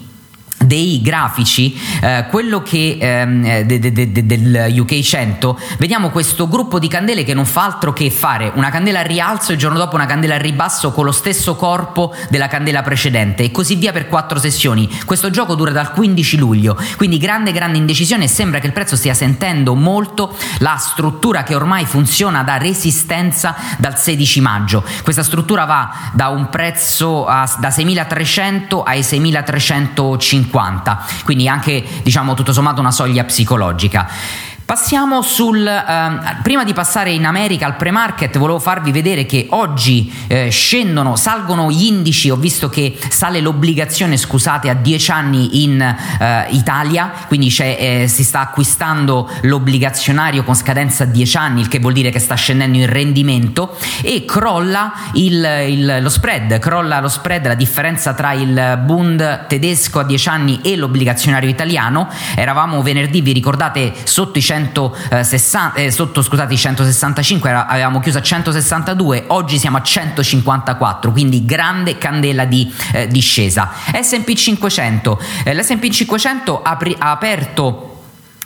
dei 0.67 1.01
grafici, 1.03 1.79
eh, 2.01 2.27
quello 2.29 2.63
che 2.63 2.99
ehm, 3.01 3.63
de, 3.63 3.79
de, 3.79 3.93
de, 3.93 4.27
del 4.27 4.75
UK 4.79 5.01
100, 5.01 5.59
vediamo 5.79 6.11
questo 6.11 6.49
gruppo 6.49 6.79
di 6.79 6.89
candele 6.89 7.25
che 7.25 7.35
non 7.35 7.47
fa 7.47 7.65
altro 7.65 7.93
che 7.93 8.11
fare 8.11 8.51
una 8.55 8.71
candela 8.71 9.01
a 9.01 9.03
rialzo 9.03 9.51
e 9.51 9.55
il 9.55 9.61
giorno 9.61 9.79
dopo 9.79 9.95
una 9.95 10.07
candela 10.07 10.35
a 10.35 10.39
ribasso 10.39 10.93
con 10.93 11.05
lo 11.05 11.13
stesso 11.13 11.55
corpo 11.57 12.15
della 12.29 12.49
candela 12.49 12.83
precedente 12.83 13.45
e 13.45 13.51
così 13.51 13.77
via 13.77 13.93
per 13.93 14.09
quattro 14.09 14.39
sessioni. 14.39 14.89
Questo 15.05 15.31
gioco 15.31 15.55
dura 15.55 15.71
dal 15.71 15.93
15 15.93 16.37
luglio, 16.37 16.77
quindi 16.97 17.19
grande 17.19 17.53
grande 17.53 17.79
indecisione 17.79 18.25
e 18.25 18.29
sembra 18.29 18.59
che 18.59 18.67
il 18.67 18.73
prezzo 18.73 18.97
stia 18.97 19.15
sentendo 19.15 19.75
molto 19.75 20.35
la 20.59 20.77
struttura 20.77 21.43
che 21.43 21.55
ormai 21.55 21.85
funziona 21.85 22.43
da 22.43 22.57
resistenza 22.57 23.55
dal 23.79 23.99
16 23.99 24.41
maggio. 24.41 24.85
Questa 25.03 25.23
struttura 25.23 25.65
va 25.65 26.11
da 26.13 26.29
un 26.29 26.49
prezzo 26.49 27.27
a, 27.27 27.49
da 27.59 27.69
6.300 27.69 28.83
ai 28.85 29.01
6.350 29.01 30.56
50, 30.57 31.05
quindi 31.25 31.47
anche 31.49 31.85
diciamo 32.03 32.33
tutto 32.35 32.53
sommato 32.53 32.81
una 32.81 32.91
soglia 32.91 33.25
psicologica. 33.25 34.09
Passiamo 34.67 35.23
sul... 35.23 35.65
Eh, 35.65 36.37
prima 36.43 36.65
di 36.65 36.73
passare 36.73 37.13
in 37.13 37.25
America 37.25 37.67
al 37.67 37.77
pre-market 37.77 38.37
volevo 38.37 38.59
farvi 38.59 38.91
vedere 38.91 39.25
che 39.25 39.47
oggi 39.51 40.13
eh, 40.27 40.51
scendono, 40.51 41.15
salgono 41.15 41.71
gli 41.71 41.85
indici, 41.85 42.31
ho 42.31 42.37
visto 42.37 42.69
che 42.69 42.99
sale 43.09 43.41
l'obbligazione, 43.41 44.17
scusate, 44.17 44.69
a 44.69 44.75
10 44.75 45.11
anni 45.13 45.63
in 45.63 45.81
eh, 45.81 46.47
Italia, 46.51 47.13
quindi 47.29 47.55
eh, 47.57 48.07
si 48.09 48.25
sta 48.25 48.41
acquistando 48.41 49.31
l'obbligazionario 49.43 50.43
con 50.43 50.57
scadenza 50.57 51.05
a 51.05 51.07
10 51.07 51.37
anni, 51.37 51.61
il 51.61 51.69
che 51.69 51.79
vuol 51.79 51.93
dire 51.93 52.11
che 52.11 52.19
sta 52.19 52.35
scendendo 52.35 52.77
il 52.77 52.89
rendimento. 52.89 53.77
E 54.03 54.25
crolla 54.25 54.93
il, 55.13 55.45
il, 55.69 55.99
lo 56.01 56.09
spread, 56.09 56.59
crolla 56.59 56.99
lo 56.99 57.09
spread, 57.09 57.47
la 57.47 57.55
differenza 57.55 58.15
tra 58.15 58.33
il 58.33 58.83
Bund 58.85 59.47
tedesco 59.47 60.01
a 60.01 60.05
10 60.05 60.29
anni 60.29 60.61
e 60.65 60.75
l'obbligazionario 60.75 61.49
italiano. 61.49 62.09
Eravamo 62.35 62.83
venerdì, 62.83 63.21
vi 63.21 63.31
ricordate, 63.31 63.93
sotto 64.03 64.39
i 64.39 64.43
160, 64.57 65.75
eh, 65.75 65.91
sotto 65.91 66.23
scusate 66.23 66.55
i 66.55 66.57
165, 66.57 67.51
avevamo 67.51 68.01
chiuso 68.01 68.19
a 68.19 68.23
162, 68.23 69.25
oggi 69.29 69.59
siamo 69.59 69.77
a 69.77 69.83
154, 69.83 71.13
quindi 71.13 71.45
grande 71.45 71.99
candela 71.99 72.45
di 72.45 72.73
eh, 72.93 73.07
discesa. 73.07 73.71
SP 73.93 74.33
500, 74.33 75.21
eh, 75.45 75.55
l'SP 75.55 75.89
500 75.89 76.63
apri, 76.63 76.95
ha 76.99 77.11
aperto 77.11 77.96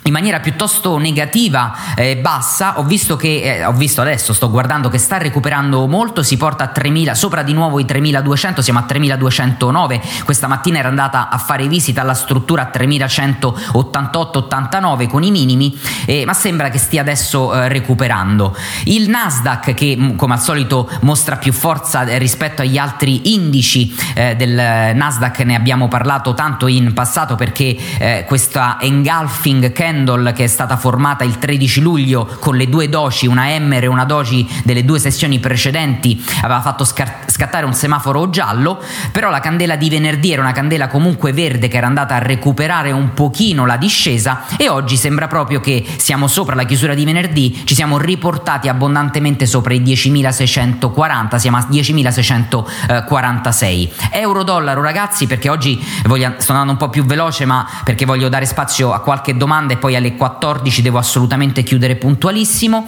in 0.03 0.13
maniera 0.13 0.39
piuttosto 0.39 0.97
negativa 0.97 1.75
eh, 1.95 2.17
bassa. 2.17 2.79
Ho 2.79 2.83
visto 2.83 3.15
che 3.15 3.41
eh, 3.41 3.65
ho 3.65 3.73
visto 3.73 4.01
adesso 4.01 4.33
sto 4.33 4.49
guardando 4.49 4.89
che 4.89 4.97
sta 4.97 5.17
recuperando 5.17 5.87
molto 5.87 6.23
si 6.23 6.37
porta 6.37 6.63
a 6.63 6.67
3000 6.67 7.13
sopra 7.13 7.43
di 7.43 7.53
nuovo 7.53 7.79
i 7.79 7.85
3200 7.85 8.61
siamo 8.61 8.79
a 8.79 8.83
3209 8.83 10.01
questa 10.23 10.47
mattina 10.47 10.79
era 10.79 10.87
andata 10.87 11.29
a 11.29 11.37
fare 11.37 11.67
visita 11.67 12.01
alla 12.01 12.13
struttura 12.13 12.63
a 12.63 12.65
3188 12.65 14.39
89 14.39 15.07
con 15.07 15.23
i 15.23 15.31
minimi 15.31 15.77
eh, 16.05 16.25
ma 16.25 16.33
sembra 16.33 16.69
che 16.69 16.79
stia 16.79 17.01
adesso 17.01 17.53
eh, 17.53 17.67
recuperando. 17.67 18.55
Il 18.85 19.09
Nasdaq 19.09 19.73
che 19.73 19.95
mm, 19.97 20.15
come 20.15 20.33
al 20.33 20.41
solito 20.41 20.89
mostra 21.01 21.37
più 21.37 21.53
forza 21.53 22.03
eh, 22.05 22.17
rispetto 22.17 22.61
agli 22.63 22.77
altri 22.77 23.33
indici 23.33 23.95
eh, 24.15 24.35
del 24.35 24.95
Nasdaq 24.95 25.39
ne 25.41 25.55
abbiamo 25.55 25.87
parlato 25.87 26.33
tanto 26.33 26.67
in 26.67 26.93
passato 26.93 27.35
perché 27.35 28.23
questa 28.25 28.77
engulfing 28.79 29.71
candle 29.71 29.90
candle 29.91 30.31
che 30.31 30.45
è 30.45 30.47
stata 30.47 30.77
formata 30.77 31.25
il 31.25 31.37
13 31.37 31.81
luglio 31.81 32.25
con 32.39 32.55
le 32.55 32.69
due 32.69 32.87
doci, 32.87 33.27
una 33.27 33.51
Emmer 33.51 33.83
e 33.83 33.87
una 33.87 34.05
doci 34.05 34.47
delle 34.63 34.85
due 34.85 34.99
sessioni 34.99 35.39
precedenti, 35.39 36.23
aveva 36.41 36.61
fatto 36.61 36.85
scattare 36.85 37.65
un 37.65 37.73
semaforo 37.73 38.29
giallo, 38.29 38.81
però 39.11 39.29
la 39.29 39.41
candela 39.41 39.75
di 39.75 39.89
venerdì 39.89 40.31
era 40.31 40.41
una 40.41 40.53
candela 40.53 40.87
comunque 40.87 41.33
verde 41.33 41.67
che 41.67 41.75
era 41.77 41.87
andata 41.87 42.15
a 42.15 42.19
recuperare 42.19 42.91
un 42.91 43.13
pochino 43.13 43.65
la 43.65 43.75
discesa 43.75 44.45
e 44.57 44.69
oggi 44.69 44.95
sembra 44.95 45.27
proprio 45.27 45.59
che 45.59 45.85
siamo 45.97 46.27
sopra 46.27 46.55
la 46.55 46.63
chiusura 46.63 46.93
di 46.93 47.03
venerdì, 47.03 47.63
ci 47.65 47.75
siamo 47.75 47.97
riportati 47.97 48.69
abbondantemente 48.69 49.45
sopra 49.45 49.73
i 49.73 49.81
10.640, 49.81 51.35
siamo 51.35 51.57
a 51.57 51.67
10.646. 51.69 53.89
Euro 54.11 54.43
dollaro 54.43 54.81
ragazzi 54.81 55.27
perché 55.27 55.49
oggi 55.49 55.83
voglio, 56.05 56.35
sto 56.37 56.53
andando 56.53 56.71
un 56.71 56.77
po' 56.77 56.89
più 56.89 57.03
veloce 57.03 57.43
ma 57.45 57.67
perché 57.83 58.05
voglio 58.05 58.29
dare 58.29 58.45
spazio 58.45 58.93
a 58.93 59.01
qualche 59.01 59.35
domanda 59.35 59.73
e 59.73 59.79
poi 59.81 59.95
alle 59.95 60.15
14 60.15 60.81
devo 60.83 60.99
assolutamente 60.99 61.63
chiudere 61.63 61.95
puntualissimo 61.95 62.87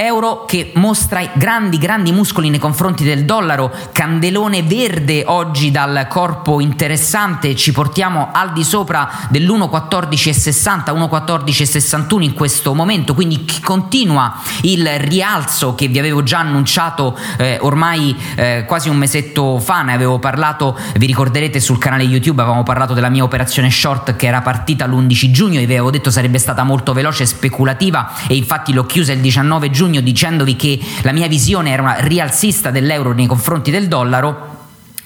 euro 0.00 0.46
che 0.46 0.72
mostra 0.76 1.28
grandi 1.34 1.76
grandi 1.76 2.10
muscoli 2.10 2.48
nei 2.48 2.58
confronti 2.58 3.04
del 3.04 3.26
dollaro, 3.26 3.70
candelone 3.92 4.62
verde 4.62 5.24
oggi 5.26 5.70
dal 5.70 6.06
corpo 6.08 6.60
interessante, 6.60 7.54
ci 7.54 7.70
portiamo 7.72 8.30
al 8.32 8.52
di 8.52 8.64
sopra 8.64 9.10
dell'1,1460, 9.28 10.94
1,1461 10.94 12.22
in 12.22 12.32
questo 12.32 12.74
momento, 12.74 13.12
quindi 13.12 13.44
continua 13.62 14.40
il 14.62 14.88
rialzo 15.00 15.74
che 15.74 15.88
vi 15.88 15.98
avevo 15.98 16.22
già 16.22 16.38
annunciato 16.38 17.16
eh, 17.36 17.58
ormai 17.60 18.16
eh, 18.36 18.64
quasi 18.66 18.88
un 18.88 18.96
mesetto 18.96 19.58
fa, 19.58 19.82
ne 19.82 19.92
avevo 19.92 20.18
parlato, 20.18 20.78
vi 20.96 21.06
ricorderete 21.06 21.60
sul 21.60 21.78
canale 21.78 22.04
YouTube, 22.04 22.40
avevamo 22.40 22.62
parlato 22.62 22.94
della 22.94 23.10
mia 23.10 23.22
operazione 23.22 23.70
short 23.70 24.16
che 24.16 24.26
era 24.26 24.40
partita 24.40 24.86
l'11 24.86 25.30
giugno 25.30 25.60
e 25.60 25.66
vi 25.66 25.74
avevo 25.74 25.90
detto 25.90 26.10
sarebbe 26.10 26.38
stata 26.38 26.62
molto 26.62 26.94
veloce 26.94 27.24
e 27.24 27.26
speculativa 27.26 28.12
e 28.26 28.34
infatti 28.34 28.72
l'ho 28.72 28.86
chiusa 28.86 29.12
il 29.12 29.20
19 29.20 29.70
giugno 29.70 29.89
giugno 29.90 30.00
dicendovi 30.00 30.54
che 30.54 30.78
la 31.02 31.12
mia 31.12 31.26
visione 31.26 31.70
era 31.70 31.82
una 31.82 31.96
rialzista 31.98 32.70
dell'euro 32.70 33.12
nei 33.12 33.26
confronti 33.26 33.70
del 33.72 33.88
dollaro 33.88 34.49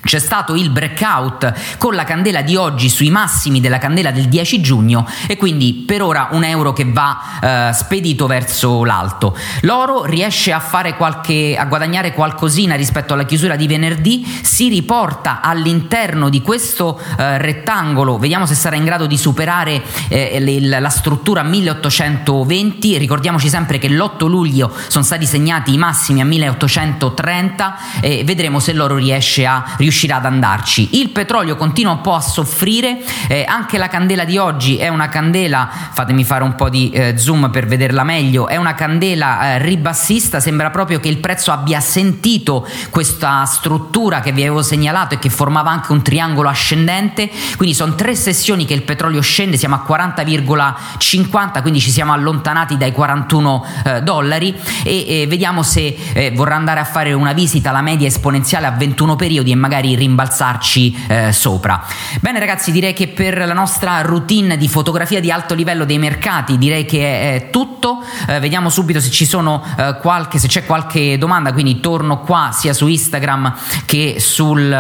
c'è 0.05 0.19
stato 0.19 0.55
il 0.55 0.71
breakout 0.71 1.77
con 1.79 1.95
la 1.95 2.05
candela 2.05 2.43
di 2.43 2.57
oggi 2.57 2.89
sui 2.89 3.11
massimi 3.11 3.61
della 3.61 3.79
candela 3.79 4.11
del 4.11 4.29
10 4.29 4.61
giugno 4.61 5.09
e 5.27 5.37
quindi 5.37 5.85
per 5.87 6.03
ora 6.03 6.29
un 6.33 6.45
euro 6.45 6.73
che 6.73 6.85
va 6.85 7.19
eh, 7.41 7.73
spedito 7.73 8.27
verso 8.27 8.85
l'alto. 8.85 9.37
L'oro 9.63 10.05
riesce 10.05 10.53
a, 10.53 10.63
qualche, 10.97 11.57
a 11.59 11.65
guadagnare 11.65 12.13
qualcosina 12.13 12.75
rispetto 12.75 13.15
alla 13.15 13.25
chiusura 13.25 13.57
di 13.57 13.67
venerdì, 13.67 14.25
si 14.43 14.69
riporta 14.69 15.41
all'interno 15.41 16.29
di 16.29 16.43
questo 16.43 17.01
eh, 17.19 17.39
rettangolo, 17.39 18.19
vediamo 18.19 18.47
se 18.47 18.55
sarà 18.55 18.77
in 18.77 18.85
grado 18.85 19.07
di 19.07 19.17
superare 19.17 19.83
eh, 20.09 20.39
le, 20.41 20.81
la 20.81 20.89
struttura 20.91 21.43
1820, 21.43 22.99
ricordiamoci 22.99 23.49
sempre 23.49 23.79
che 23.79 23.89
l'8 23.89 24.27
luglio 24.27 24.71
sono 24.89 25.05
stati 25.05 25.27
segnati 25.27 25.73
i 25.73 25.79
massimi 25.79 26.21
a 26.21 26.25
1830 26.25 27.77
e 28.01 28.23
vedremo 28.25 28.59
se 28.59 28.73
l'oro 28.73 28.97
riesce 28.97 29.47
a 29.47 29.65
riuscire 29.77 29.93
riuscirà 29.95 30.17
ad 30.17 30.27
andarci. 30.27 30.99
Il 31.01 31.11
petrolio 31.11 31.55
continua 31.55 31.93
un 31.93 32.01
po' 32.01 32.15
a 32.15 32.21
soffrire, 32.21 32.99
eh, 33.29 33.45
anche 33.47 33.79
la 33.79 33.87
candela 33.87 34.25
di 34.25 34.37
oggi 34.37 34.77
è 34.77 34.89
una 34.89 35.09
candela, 35.09 35.71
fatemi 35.93 36.25
fare 36.25 36.43
un 36.43 36.57
po' 36.57 36.69
di 36.69 36.91
eh, 36.91 37.17
zoom 37.17 37.51
per 37.51 37.67
vederla 37.67 38.03
meglio, 38.03 38.49
è 38.49 38.57
una 38.57 38.75
candela 38.75 39.55
eh, 39.55 39.59
ribassista, 39.63 40.41
sembra 40.41 40.71
proprio 40.71 40.99
che 40.99 41.09
il 41.09 41.19
prezzo 41.19 41.53
abbia 41.53 41.79
sentito 41.79 42.67
questa 42.91 43.45
struttura 43.45 44.21
che 44.21 44.33
vi 44.33 44.43
avevo 44.43 44.63
segnalato 44.63 45.15
e 45.15 45.19
che 45.21 45.31
formava 45.31 45.71
anche 45.71 45.93
un 45.93 46.03
triangolo 46.03 46.49
ascendente, 46.49 47.31
quindi 47.57 47.75
sono 47.75 47.95
tre 47.95 48.17
sessioni 48.17 48.65
che 48.65 48.75
il 48.75 48.83
petrolio 48.83 49.21
scende, 49.21 49.57
siamo 49.57 49.77
a 49.77 49.85
40,50, 49.89 51.63
quindi 51.63 51.79
ci 51.79 51.93
siamo 51.93 52.13
allontanati 52.13 52.77
dai 52.77 52.91
41 52.91 53.67
eh, 53.85 54.03
dollari 54.03 54.55
e 54.83 55.27
vediamo 55.29 55.63
se 55.63 55.97
eh, 56.13 56.33
vorrà 56.33 56.57
andare 56.57 56.81
a 56.81 56.85
fare 56.85 57.13
una 57.13 57.33
visita 57.33 57.71
alla 57.71 57.81
media 57.81 58.09
esponenziale 58.09 58.67
a 58.67 58.73
21 58.73 59.15
periodi 59.15 59.53
e 59.53 59.55
magari 59.55 59.84
magari 59.85 59.95
rimbalzarci 59.95 61.05
eh, 61.09 61.33
sopra. 61.33 61.85
Bene 62.21 62.39
ragazzi, 62.39 62.73
direi 62.73 62.95
che 62.95 63.09
per 63.09 63.37
la 63.47 63.53
nostra 63.53 64.01
routine 64.01 64.57
di 64.57 64.69
fotografia 64.69 65.21
di 65.21 65.31
alto 65.31 65.55
livello 65.55 65.85
dei 65.85 65.99
mercati 65.99 66.57
direi 66.57 66.87
che 66.87 67.35
è, 67.35 67.51
tutto. 67.51 68.03
Eh, 68.27 68.41
vediamo 68.41 68.71
subito 68.71 69.01
se 69.01 69.11
ci 69.11 69.27
sono 69.27 69.63
eh, 69.77 69.97
qualche 70.01 70.39
se 70.39 70.49
c'è 70.49 70.65
qualche 70.65 71.19
domanda, 71.19 71.53
quindi 71.53 71.81
torno 71.81 72.21
qua 72.21 72.51
sia 72.53 72.73
su 72.73 72.87
Instagram 72.87 73.55
che 73.85 74.17
sul, 74.19 74.73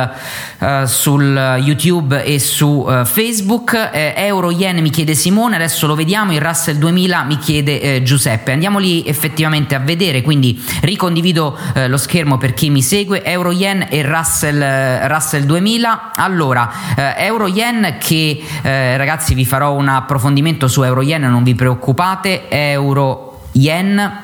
eh, 0.58 0.87
sul 0.87 1.58
YouTube 1.61 2.25
e 2.25 2.38
su 2.38 2.87
eh, 2.88 3.04
Facebook. 3.04 3.90
Eh, 3.92 4.14
Euro 4.16 4.50
yen 4.50 4.80
mi 4.80 4.90
chiede 4.90 5.14
Simone, 5.14 5.56
adesso 5.56 5.87
lo 5.87 5.94
vediamo, 5.94 6.32
il 6.32 6.40
Russell 6.40 6.76
2000 6.76 7.23
mi 7.25 7.38
chiede 7.38 8.02
Giuseppe. 8.02 8.52
Andiamo 8.52 8.78
lì 8.78 9.04
effettivamente 9.06 9.75
a 9.75 9.78
vedere, 9.78 10.23
quindi 10.23 10.61
ricondivido 10.80 11.56
lo 11.87 11.96
schermo 11.96 12.38
per 12.38 12.54
chi 12.54 12.70
mi 12.70 12.82
segue. 12.82 13.23
Euro 13.25 13.52
yen 13.52 13.87
e 13.90 14.02
Russell 14.02 14.62
Russell 15.03 15.45
2000. 15.45 16.13
Allora, 16.15 16.71
eh, 16.97 17.25
Euro 17.25 17.47
Yen 17.47 17.97
che 17.99 18.43
eh, 18.63 18.97
ragazzi 18.97 19.35
vi 19.35 19.45
farò 19.45 19.73
un 19.73 19.89
approfondimento 19.89 20.69
su 20.69 20.83
Euro 20.83 21.03
Yen, 21.03 21.23
non 21.23 21.43
vi 21.43 21.55
preoccupate. 21.55 22.49
Euro 22.49 23.49
Yen 23.53 24.23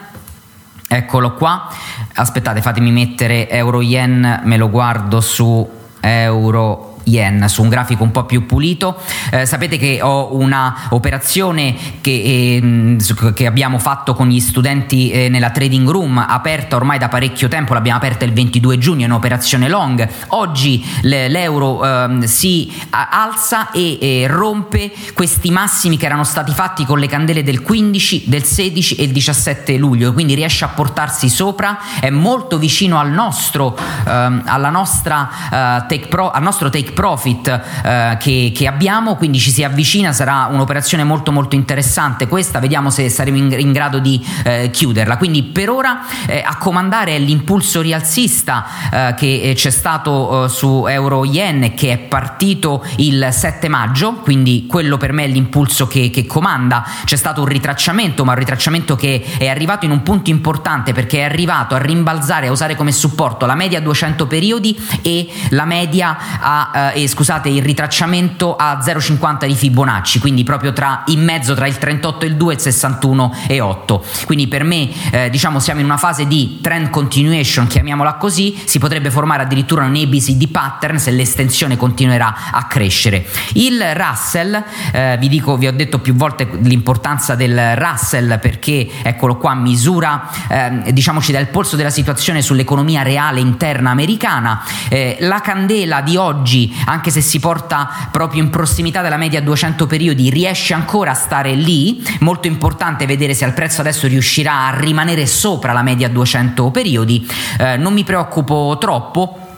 Eccolo 0.93 1.35
qua. 1.35 1.69
Aspettate, 2.15 2.61
fatemi 2.61 2.91
mettere 2.91 3.49
Euro 3.49 3.81
Yen, 3.81 4.41
me 4.43 4.57
lo 4.57 4.69
guardo 4.69 5.21
su 5.21 5.65
Euro 6.01 6.90
yen 7.05 7.49
su 7.49 7.63
un 7.63 7.69
grafico 7.69 8.03
un 8.03 8.11
po' 8.11 8.25
più 8.25 8.47
pulito. 8.47 8.99
Eh, 9.31 9.47
sapete 9.47 9.77
che 9.77 10.01
ho 10.03 10.35
una 10.37 10.89
operazione 10.91 11.75
che, 12.01 12.63
eh, 12.63 13.33
che, 13.35 13.47
abbiamo 13.47 13.79
fatto 13.79 14.15
con 14.15 14.29
gli 14.29 14.41
studenti 14.41 15.11
eh, 15.11 15.29
nella 15.29 15.51
trading 15.51 15.89
room, 15.89 16.25
aperta 16.27 16.77
ormai 16.77 16.99
da 16.99 17.09
parecchio 17.09 17.49
tempo, 17.49 17.75
l'abbiamo 17.75 17.99
aperta 17.99 18.25
il 18.25 18.33
22 18.33 18.79
giugno, 18.79 19.03
è 19.03 19.07
un'operazione 19.07 19.69
long. 19.69 20.09
Oggi 20.29 20.85
l'euro 21.03 21.85
ehm, 21.85 22.25
si 22.25 22.73
alza 22.91 23.71
e 23.71 24.27
rompe 24.29 24.93
questi 25.15 25.51
massimi 25.51 25.97
che 25.97 26.07
erano 26.07 26.25
stati 26.25 26.53
fatti 26.53 26.85
con 26.85 26.99
le 26.99 27.07
candele 27.07 27.43
del 27.43 27.63
15, 27.63 28.25
del 28.27 28.45
16 28.45 28.97
e 28.97 29.05
il 29.05 29.13
17 29.13 29.77
luglio, 29.77 30.13
quindi 30.13 30.35
riesce 30.35 30.65
a 30.65 30.69
portarsi 30.69 31.29
sopra, 31.29 31.79
è 32.01 32.11
molto 32.11 32.59
vicino 32.59 32.99
al 32.99 33.11
nostro, 33.11 33.77
ehm, 34.07 34.43
alla 34.45 34.71
nostra, 34.71 35.29
uh, 35.45 35.87
take 35.87 36.07
pro, 36.09 36.31
al 36.31 36.43
nostro 36.43 36.71
take 36.71 36.90
take 36.91 36.93
profit 36.93 37.49
eh, 37.85 38.17
che, 38.19 38.53
che, 38.55 38.67
abbiamo, 38.67 39.17
quindi 39.17 39.39
ci 39.39 39.51
si 39.51 39.65
avvicina, 39.65 40.13
sarà 40.13 40.49
un'operazione 40.51 41.05
molto 41.05 41.33
molto 41.33 41.55
interessante 41.55 42.27
questa, 42.27 42.59
vediamo 42.59 42.91
se 42.91 43.09
saremo 43.09 43.37
in, 43.37 43.55
in 43.59 43.73
grado 43.73 43.99
di 43.99 44.25
eh, 44.45 44.71
chiuderla. 44.71 45.17
Quindi 45.17 45.43
per 45.43 45.71
ora 45.71 46.01
eh, 46.27 46.43
a 46.45 46.57
comandare 46.57 47.17
è 47.17 47.19
l'impulso 47.19 47.81
rialzista 47.81 48.67
eh, 48.93 49.15
che 49.17 49.53
c'è 49.55 49.71
stato 49.71 50.49
su 50.49 50.87
euro 50.87 51.25
yen 51.25 51.75
che 51.75 51.93
è 51.93 51.99
partito 51.99 52.85
il 52.97 53.29
7 53.31 53.69
maggio, 53.69 54.15
quindi 54.15 54.67
quello 54.67 54.97
per 54.97 55.13
me 55.13 55.25
è 55.25 55.29
l'impulso 55.29 55.87
che, 55.87 56.11
che 56.11 56.27
comanda. 56.27 56.85
C'è 57.05 57.17
stato 57.17 57.41
un 57.41 57.47
ritracciamento, 57.47 58.25
ma 58.25 58.33
un 58.33 58.39
ritracciamento 58.39 58.97
che 58.97 59.25
è 59.39 59.49
arrivato 59.49 59.85
in 59.85 59.91
un 59.91 60.03
punto 60.03 60.31
importante 60.31 60.93
perché 60.93 61.21
è 61.21 61.23
arrivato 61.23 61.75
a 61.75 61.79
rimbalzare, 61.79 62.49
a 62.49 62.51
usare 62.51 62.75
come 62.75 62.93
supporto 62.93 63.47
la 63.47 63.55
media 63.55 63.81
200 63.81 64.27
periodi 64.27 64.77
e 65.03 65.29
la 65.51 65.65
media 65.65 66.17
a, 66.41 66.71
eh, 66.95 67.09
scusate, 67.09 67.49
il 67.49 67.63
ritracciamento 67.63 68.57
a 68.57 68.79
0,50 68.79 69.47
di 69.47 69.55
Fibonacci, 69.55 70.19
quindi 70.19 70.43
proprio 70.45 70.73
tra, 70.73 71.03
in 71.07 71.23
mezzo 71.23 71.55
tra 71.55 71.67
il 71.67 71.79
38 71.79 72.25
e 72.25 72.29
il 72.29 72.37
2 72.37 72.53
e 72.53 72.57
il 72.57 72.61
61 72.61 73.35
e 73.47 73.61
8. 73.61 74.05
Quindi 74.27 74.49
per 74.49 74.65
me, 74.65 74.89
eh, 75.11 75.31
diciamo, 75.31 75.59
siamo 75.59 75.81
in 75.81 75.87
una 75.87 75.97
fase 75.97 76.27
di 76.27 76.59
trend 76.61 76.91
continuation, 76.91 77.67
chiamiamola 77.67 78.15
così, 78.15 78.59
si 78.65 78.79
potrebbe 78.79 79.11
formare 79.11 79.43
addirittura 79.43 79.85
un 79.85 79.95
ABCD 79.95 80.49
pattern 80.49 80.99
se 80.99 81.11
l'estensione 81.11 81.77
continuerà 81.77 82.53
a 82.53 82.65
crescere. 82.65 83.27
Il 83.55 83.83
Russell, 83.95 84.63
eh, 84.93 85.17
vi 85.19 85.29
dico, 85.29 85.57
vi 85.57 85.67
ho 85.67 85.73
detto 85.73 85.99
più 85.99 86.15
volte 86.15 86.49
l'importanza 86.61 87.35
del 87.35 87.77
Russell 87.77 88.39
perché 88.41 88.89
eccolo 89.03 89.37
qua 89.37 89.55
misura, 89.55 90.29
eh, 90.49 90.93
diciamoci, 90.93 91.33
dal 91.33 91.49
polso 91.49 91.77
della 91.77 91.91
situazione 91.91 92.43
sull'economia 92.43 93.03
reale 93.03 93.41
interna 93.41 93.91
americana. 93.91 94.63
Eh, 94.89 95.17
la 95.21 95.41
candela 95.41 96.01
di 96.01 96.17
oggi, 96.17 96.70
anche 96.85 97.11
se 97.11 97.21
si 97.21 97.39
porta 97.39 98.09
proprio 98.11 98.43
in 98.43 98.51
prossimità 98.51 99.03
della 99.03 99.17
media 99.17 99.41
200 99.41 99.87
periodi, 99.87 100.31
riesce 100.31 100.75
ancora 100.75 101.13
a 101.13 101.15
stare 101.15 101.55
lì. 101.55 102.03
Molto 102.21 102.47
importante 102.47 103.07
vedere 103.07 103.35
se 103.35 103.45
al 103.45 103.55
prezzo 103.55 103.81
adesso 103.81 104.07
riuscirà 104.07 104.67
a 104.67 104.79
rimanere 104.79 105.27
sopra 105.27 105.73
la 105.73 105.83
media 105.83 106.09
200 106.09 106.71
periodi. 106.71 107.29
Eh, 107.59 107.77
non 107.77 107.93
mi 107.93 108.05
preoccupo 108.05 108.77
troppo 108.81 109.49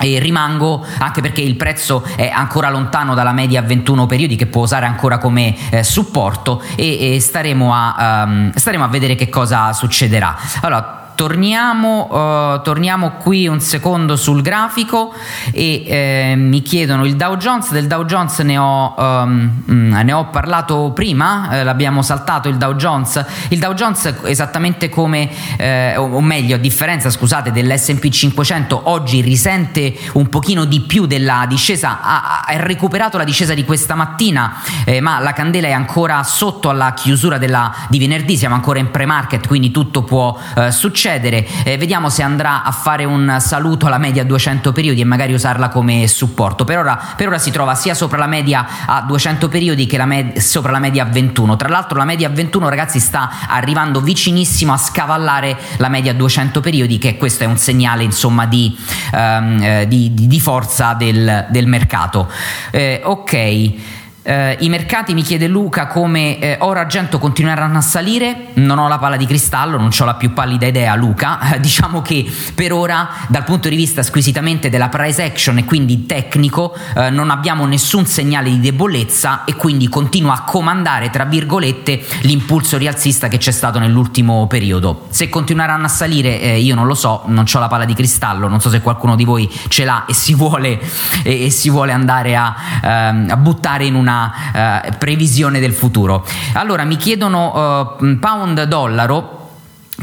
e 0.00 0.18
rimango 0.18 0.84
anche 0.98 1.20
perché 1.20 1.42
il 1.42 1.56
prezzo 1.56 2.02
è 2.16 2.28
ancora 2.28 2.70
lontano 2.70 3.14
dalla 3.14 3.32
media 3.32 3.60
21 3.60 4.06
periodi 4.06 4.36
che 4.36 4.46
può 4.46 4.62
usare 4.62 4.86
ancora 4.86 5.18
come 5.18 5.54
eh, 5.70 5.82
supporto 5.82 6.62
e, 6.74 7.14
e 7.14 7.20
staremo, 7.20 7.74
a, 7.74 8.24
um, 8.26 8.52
staremo 8.54 8.84
a 8.84 8.88
vedere 8.88 9.14
che 9.14 9.28
cosa 9.28 9.72
succederà. 9.72 10.36
Allora, 10.62 10.99
Torniamo, 11.20 12.54
uh, 12.54 12.62
torniamo, 12.62 13.16
qui 13.18 13.46
un 13.46 13.60
secondo 13.60 14.16
sul 14.16 14.40
grafico 14.40 15.12
e 15.52 15.84
eh, 15.86 16.34
mi 16.34 16.62
chiedono 16.62 17.04
il 17.04 17.14
Dow 17.14 17.36
Jones, 17.36 17.72
del 17.72 17.86
Dow 17.86 18.06
Jones 18.06 18.38
ne 18.38 18.56
ho, 18.56 18.94
um, 18.96 19.62
ne 19.66 20.12
ho 20.14 20.28
parlato 20.30 20.92
prima, 20.94 21.50
eh, 21.50 21.62
l'abbiamo 21.62 22.00
saltato 22.00 22.48
il 22.48 22.56
Dow 22.56 22.72
Jones, 22.72 23.22
il 23.50 23.58
Dow 23.58 23.74
Jones 23.74 24.14
esattamente 24.24 24.88
come, 24.88 25.28
eh, 25.58 25.94
o 25.98 26.22
meglio 26.22 26.54
a 26.54 26.58
differenza 26.58 27.10
scusate 27.10 27.52
dell'S&P 27.52 28.08
500 28.08 28.80
oggi 28.84 29.20
risente 29.20 29.94
un 30.14 30.26
pochino 30.30 30.64
di 30.64 30.80
più 30.80 31.04
della 31.04 31.44
discesa, 31.46 32.00
ha, 32.00 32.44
ha 32.46 32.56
recuperato 32.56 33.18
la 33.18 33.24
discesa 33.24 33.52
di 33.52 33.66
questa 33.66 33.94
mattina 33.94 34.54
eh, 34.86 35.02
ma 35.02 35.18
la 35.18 35.34
candela 35.34 35.66
è 35.68 35.72
ancora 35.72 36.22
sotto 36.22 36.70
alla 36.70 36.94
chiusura 36.94 37.36
della, 37.36 37.74
di 37.90 37.98
venerdì, 37.98 38.38
siamo 38.38 38.54
ancora 38.54 38.78
in 38.78 38.90
pre-market 38.90 39.46
quindi 39.46 39.70
tutto 39.70 40.02
può 40.02 40.34
eh, 40.56 40.70
succedere 40.70 41.08
succedere. 41.10 41.46
Eh, 41.64 41.76
vediamo 41.76 42.08
se 42.08 42.22
andrà 42.22 42.62
a 42.62 42.70
fare 42.70 43.04
un 43.04 43.36
saluto 43.40 43.86
alla 43.86 43.98
media 43.98 44.24
200 44.24 44.72
periodi 44.72 45.00
e 45.00 45.04
magari 45.04 45.32
usarla 45.32 45.68
come 45.68 46.06
supporto. 46.06 46.64
Per 46.64 46.78
ora, 46.78 47.14
per 47.16 47.28
ora 47.28 47.38
si 47.38 47.50
trova 47.50 47.74
sia 47.74 47.94
sopra 47.94 48.18
la 48.18 48.26
media 48.26 48.66
a 48.86 49.02
200 49.02 49.48
periodi 49.48 49.86
che 49.86 49.96
la 49.96 50.06
med- 50.06 50.38
sopra 50.38 50.70
la 50.70 50.78
media 50.78 51.02
a 51.02 51.06
21. 51.06 51.56
Tra 51.56 51.68
l'altro 51.68 51.98
la 51.98 52.04
media 52.04 52.28
a 52.28 52.30
21 52.30 52.68
ragazzi 52.68 53.00
sta 53.00 53.30
arrivando 53.48 54.00
vicinissimo 54.00 54.72
a 54.72 54.76
scavallare 54.76 55.58
la 55.78 55.88
media 55.88 56.12
a 56.12 56.14
200 56.14 56.60
periodi 56.60 56.98
che 56.98 57.16
questo 57.16 57.44
è 57.44 57.46
un 57.46 57.56
segnale 57.56 58.04
insomma 58.04 58.46
di, 58.46 58.76
um, 59.12 59.84
di, 59.84 60.12
di 60.14 60.40
forza 60.40 60.94
del, 60.94 61.46
del 61.50 61.66
mercato. 61.66 62.30
Eh, 62.70 63.00
ok. 63.02 63.98
Eh, 64.22 64.58
I 64.60 64.68
mercati, 64.68 65.14
mi 65.14 65.22
chiede 65.22 65.48
Luca, 65.48 65.86
come 65.86 66.38
eh, 66.38 66.56
oro 66.60 66.78
argento 66.78 67.18
continueranno 67.18 67.78
a 67.78 67.80
salire? 67.80 68.48
Non 68.54 68.78
ho 68.78 68.86
la 68.86 68.98
palla 68.98 69.16
di 69.16 69.24
cristallo, 69.24 69.78
non 69.78 69.88
ho 69.98 70.04
la 70.04 70.14
più 70.14 70.34
pallida 70.34 70.66
idea, 70.66 70.94
Luca. 70.94 71.54
Eh, 71.54 71.60
diciamo 71.60 72.02
che 72.02 72.30
per 72.54 72.74
ora, 72.74 73.08
dal 73.28 73.44
punto 73.44 73.70
di 73.70 73.76
vista 73.76 74.02
squisitamente 74.02 74.68
della 74.68 74.90
price 74.90 75.22
action 75.24 75.56
e 75.56 75.64
quindi 75.64 76.04
tecnico, 76.04 76.76
eh, 76.96 77.08
non 77.08 77.30
abbiamo 77.30 77.64
nessun 77.64 78.04
segnale 78.04 78.50
di 78.50 78.60
debolezza 78.60 79.44
e 79.44 79.54
quindi 79.54 79.88
continua 79.88 80.34
a 80.34 80.42
comandare, 80.42 81.08
tra 81.08 81.24
virgolette, 81.24 82.04
l'impulso 82.22 82.76
rialzista 82.76 83.28
che 83.28 83.38
c'è 83.38 83.52
stato 83.52 83.78
nell'ultimo 83.78 84.46
periodo. 84.46 85.06
Se 85.08 85.30
continueranno 85.30 85.86
a 85.86 85.88
salire, 85.88 86.40
eh, 86.40 86.60
io 86.60 86.74
non 86.74 86.86
lo 86.86 86.94
so, 86.94 87.22
non 87.26 87.46
ho 87.50 87.58
la 87.58 87.68
palla 87.68 87.86
di 87.86 87.94
cristallo, 87.94 88.48
non 88.48 88.60
so 88.60 88.68
se 88.68 88.82
qualcuno 88.82 89.16
di 89.16 89.24
voi 89.24 89.50
ce 89.68 89.84
l'ha 89.86 90.04
e 90.04 90.12
si 90.12 90.34
vuole, 90.34 90.78
e, 91.24 91.46
e 91.46 91.50
si 91.50 91.70
vuole 91.70 91.92
andare 91.92 92.36
a, 92.36 92.54
ehm, 92.82 93.26
a 93.30 93.36
buttare 93.36 93.86
in 93.86 93.94
una 93.94 94.08
una 94.10 94.82
uh, 94.84 94.98
previsione 94.98 95.60
del 95.60 95.72
futuro. 95.72 96.26
Allora 96.54 96.84
mi 96.84 96.96
chiedono 96.96 97.96
uh, 97.98 98.18
pound 98.18 98.64
dollaro. 98.64 99.38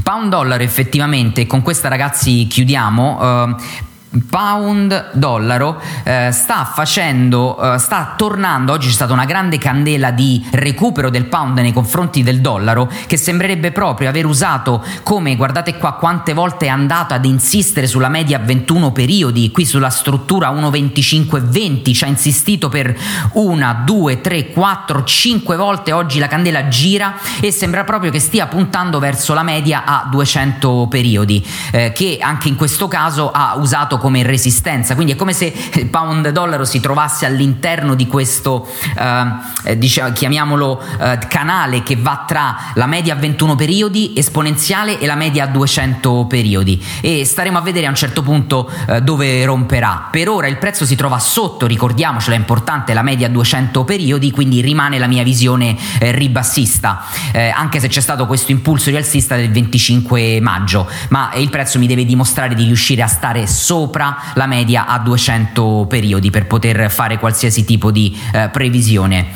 Pound 0.04 0.30
dollaro 0.30 0.64
effettivamente, 0.64 1.48
con 1.48 1.62
questa 1.62 1.90
ragazzi 1.90 2.48
chiudiamo, 2.48 3.44
uh, 3.44 3.56
pound 4.30 5.12
dollaro 5.14 5.80
eh, 6.04 6.30
sta 6.32 6.64
facendo 6.66 7.74
eh, 7.74 7.78
sta 7.78 8.14
tornando 8.18 8.72
oggi 8.72 8.88
c'è 8.88 8.94
stata 8.94 9.14
una 9.14 9.26
grande 9.26 9.58
candela 9.58 10.12
di 10.12 10.46
recupero 10.52 11.10
del 11.10 11.26
pound 11.26 11.58
nei 11.60 11.74
confronti 11.74 12.24
del 12.24 12.40
dollaro 12.40 12.90
che 13.06 13.18
sembrerebbe 13.18 13.72
proprio 13.72 14.10
aver 14.10 14.26
usato 14.26 14.84
come 15.04 15.36
guardate 15.36 15.78
qua 15.78 15.94
quante 15.94 16.34
volte 16.34 16.68
è 16.68 16.70
andato 16.70 17.14
ad 17.14 17.26
insistere 17.26 17.86
sulla 17.86 18.10
media 18.10 18.40
21 18.40 18.92
periodi 18.92 19.52
qui 19.52 19.66
sulla 19.66 19.90
struttura 19.90 20.52
1,25,20 20.52 21.94
ci 21.94 22.04
ha 22.04 22.08
insistito 22.08 22.70
per 22.70 22.96
una, 23.34 23.82
due, 23.86 24.22
tre, 24.22 24.50
quattro, 24.50 25.04
cinque 25.04 25.58
volte 25.58 25.92
oggi 25.92 26.20
la 26.20 26.28
candela 26.28 26.68
gira 26.70 27.16
e 27.40 27.52
sembra 27.52 27.84
proprio 27.84 28.12
che 28.12 28.20
stia 28.20 28.48
puntando 28.48 29.00
verso 29.00 29.34
la 29.34 29.44
media 29.44 29.84
a 29.86 30.08
200 30.10 30.88
periodi 30.90 31.46
eh, 31.72 31.92
che 31.92 32.18
anche 32.22 32.48
in 32.48 32.56
questo 32.56 32.88
caso 32.88 33.32
ha 33.32 33.56
usato 33.58 33.97
come 33.98 34.24
resistenza, 34.24 34.96
quindi 34.96 35.14
è 35.14 35.16
come 35.16 35.34
se 35.34 35.54
il 35.74 35.88
pound 35.88 36.30
dollaro 36.30 36.66
si 36.66 36.80
trovasse 36.80 37.26
all'interno 37.26 37.96
di 37.96 38.08
questo, 38.08 38.68
eh, 38.98 39.78
diciamo, 39.78 40.12
chiamiamolo 40.12 40.82
eh, 41.00 41.20
canale 41.28 41.84
che 41.84 41.96
va 41.96 42.24
tra 42.28 42.58
la 42.76 42.86
media 42.86 43.14
a 43.14 43.18
21 43.18 43.56
periodi 43.56 44.14
esponenziale 44.16 45.00
e 45.00 45.06
la 45.06 45.16
media 45.16 45.46
a 45.46 45.48
200 45.48 46.26
periodi. 46.28 46.84
E 47.02 47.26
staremo 47.26 47.58
a 47.58 47.62
vedere 47.62 47.86
a 47.88 47.90
un 47.90 47.96
certo 47.96 48.22
punto 48.22 48.70
eh, 48.88 49.02
dove 49.02 49.44
romperà. 49.46 50.08
Per 50.12 50.30
ora 50.30 50.48
il 50.48 50.58
prezzo 50.58 50.86
si 50.86 50.96
trova 50.96 51.20
sotto, 51.20 51.66
ricordiamocelo, 51.66 52.36
è 52.36 52.40
importante 52.40 52.94
la 52.94 53.02
media 53.02 53.28
a 53.28 53.30
200 53.30 53.84
periodi, 53.84 54.32
quindi 54.32 54.62
rimane 54.62 54.98
la 54.98 55.08
mia 55.08 55.24
visione 55.24 55.76
eh, 56.00 56.12
ribassista, 56.12 57.04
eh, 57.32 57.50
anche 57.50 57.80
se 57.80 57.88
c'è 57.88 58.02
stato 58.02 58.26
questo 58.26 58.52
impulso 58.52 58.90
rialzista 58.90 59.36
del 59.36 59.52
25 59.52 60.40
maggio, 60.42 60.88
ma 61.10 61.32
il 61.36 61.50
prezzo 61.50 61.80
mi 61.80 61.88
deve 61.88 62.06
dimostrare 62.06 62.56
di 62.56 62.64
riuscire 62.64 63.02
a 63.02 63.08
stare 63.08 63.48
sopra 63.48 63.87
sopra 63.88 64.18
la 64.34 64.48
media 64.48 64.86
a 64.86 65.00
200 65.00 65.86
periodi 65.88 66.30
per 66.30 66.46
poter 66.46 66.92
fare 66.92 67.18
qualsiasi 67.18 67.64
tipo 67.64 67.90
di 67.90 68.16
eh, 68.34 68.50
previsione. 68.50 69.28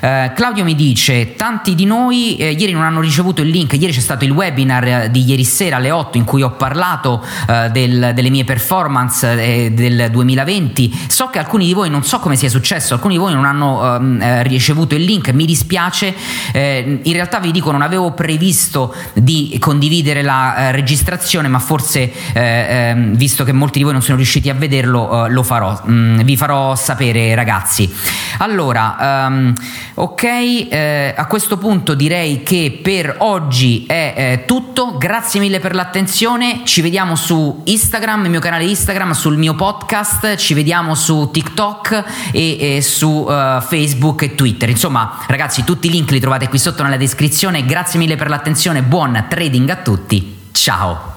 Eh, 0.00 0.32
Claudio 0.34 0.64
mi 0.64 0.74
dice: 0.74 1.34
Tanti 1.34 1.74
di 1.74 1.86
noi 1.86 2.36
eh, 2.36 2.50
ieri 2.50 2.72
non 2.72 2.82
hanno 2.82 3.00
ricevuto 3.00 3.40
il 3.40 3.48
link. 3.48 3.72
Ieri 3.72 3.92
c'è 3.92 4.00
stato 4.00 4.26
il 4.26 4.32
webinar 4.32 4.84
eh, 4.84 5.10
di 5.10 5.24
ieri 5.24 5.44
sera 5.44 5.76
alle 5.76 5.90
8 5.90 6.18
in 6.18 6.24
cui 6.24 6.42
ho 6.42 6.50
parlato 6.50 7.24
eh, 7.48 7.70
del, 7.70 8.12
delle 8.14 8.28
mie 8.28 8.44
performance 8.44 9.32
eh, 9.32 9.72
del 9.72 10.10
2020. 10.10 11.06
So 11.06 11.28
che 11.28 11.38
alcuni 11.38 11.64
di 11.64 11.72
voi, 11.72 11.88
non 11.88 12.04
so 12.04 12.18
come 12.18 12.36
sia 12.36 12.50
successo, 12.50 12.92
alcuni 12.92 13.14
di 13.14 13.20
voi 13.20 13.32
non 13.32 13.46
hanno 13.46 13.96
ehm, 13.96 14.42
ricevuto 14.42 14.94
il 14.94 15.04
link. 15.04 15.30
Mi 15.30 15.46
dispiace. 15.46 16.14
in 16.52 17.12
realtà 17.12 17.38
vi 17.40 17.50
dico, 17.50 17.70
non 17.70 17.80
avevo 17.80 18.12
previsto 18.12 18.94
di 19.14 19.56
condividere 19.58 20.20
la 20.20 20.70
registrazione, 20.70 21.48
ma 21.48 21.58
forse 21.58 22.12
ehm, 22.34 23.16
visto 23.16 23.44
che 23.44 23.52
molti 23.52 23.78
di 23.78 23.84
voi 23.84 23.93
non 23.94 24.02
sono 24.02 24.16
riusciti 24.16 24.50
a 24.50 24.54
vederlo, 24.54 25.08
uh, 25.08 25.28
lo 25.28 25.42
farò, 25.42 25.80
mm, 25.88 26.20
vi 26.20 26.36
farò 26.36 26.74
sapere 26.74 27.34
ragazzi. 27.34 27.92
Allora, 28.38 29.26
um, 29.28 29.54
ok, 29.94 30.22
eh, 30.24 31.14
a 31.16 31.26
questo 31.26 31.56
punto 31.56 31.94
direi 31.94 32.42
che 32.42 32.80
per 32.82 33.16
oggi 33.18 33.86
è 33.86 34.14
eh, 34.16 34.44
tutto, 34.44 34.98
grazie 34.98 35.38
mille 35.40 35.60
per 35.60 35.74
l'attenzione, 35.74 36.62
ci 36.64 36.80
vediamo 36.80 37.14
su 37.14 37.62
Instagram, 37.64 38.24
il 38.24 38.30
mio 38.30 38.40
canale 38.40 38.64
Instagram, 38.64 39.12
sul 39.12 39.38
mio 39.38 39.54
podcast, 39.54 40.36
ci 40.36 40.54
vediamo 40.54 40.94
su 40.94 41.30
TikTok 41.32 42.04
e, 42.32 42.76
e 42.76 42.82
su 42.82 43.08
uh, 43.08 43.60
Facebook 43.60 44.22
e 44.22 44.34
Twitter. 44.34 44.68
Insomma, 44.68 45.18
ragazzi, 45.28 45.62
tutti 45.62 45.86
i 45.86 45.90
link 45.90 46.10
li 46.10 46.20
trovate 46.20 46.48
qui 46.48 46.58
sotto 46.58 46.82
nella 46.82 46.96
descrizione. 46.96 47.64
Grazie 47.64 47.98
mille 48.00 48.16
per 48.16 48.28
l'attenzione, 48.28 48.82
buon 48.82 49.26
trading 49.28 49.70
a 49.70 49.76
tutti. 49.76 50.48
Ciao! 50.50 51.13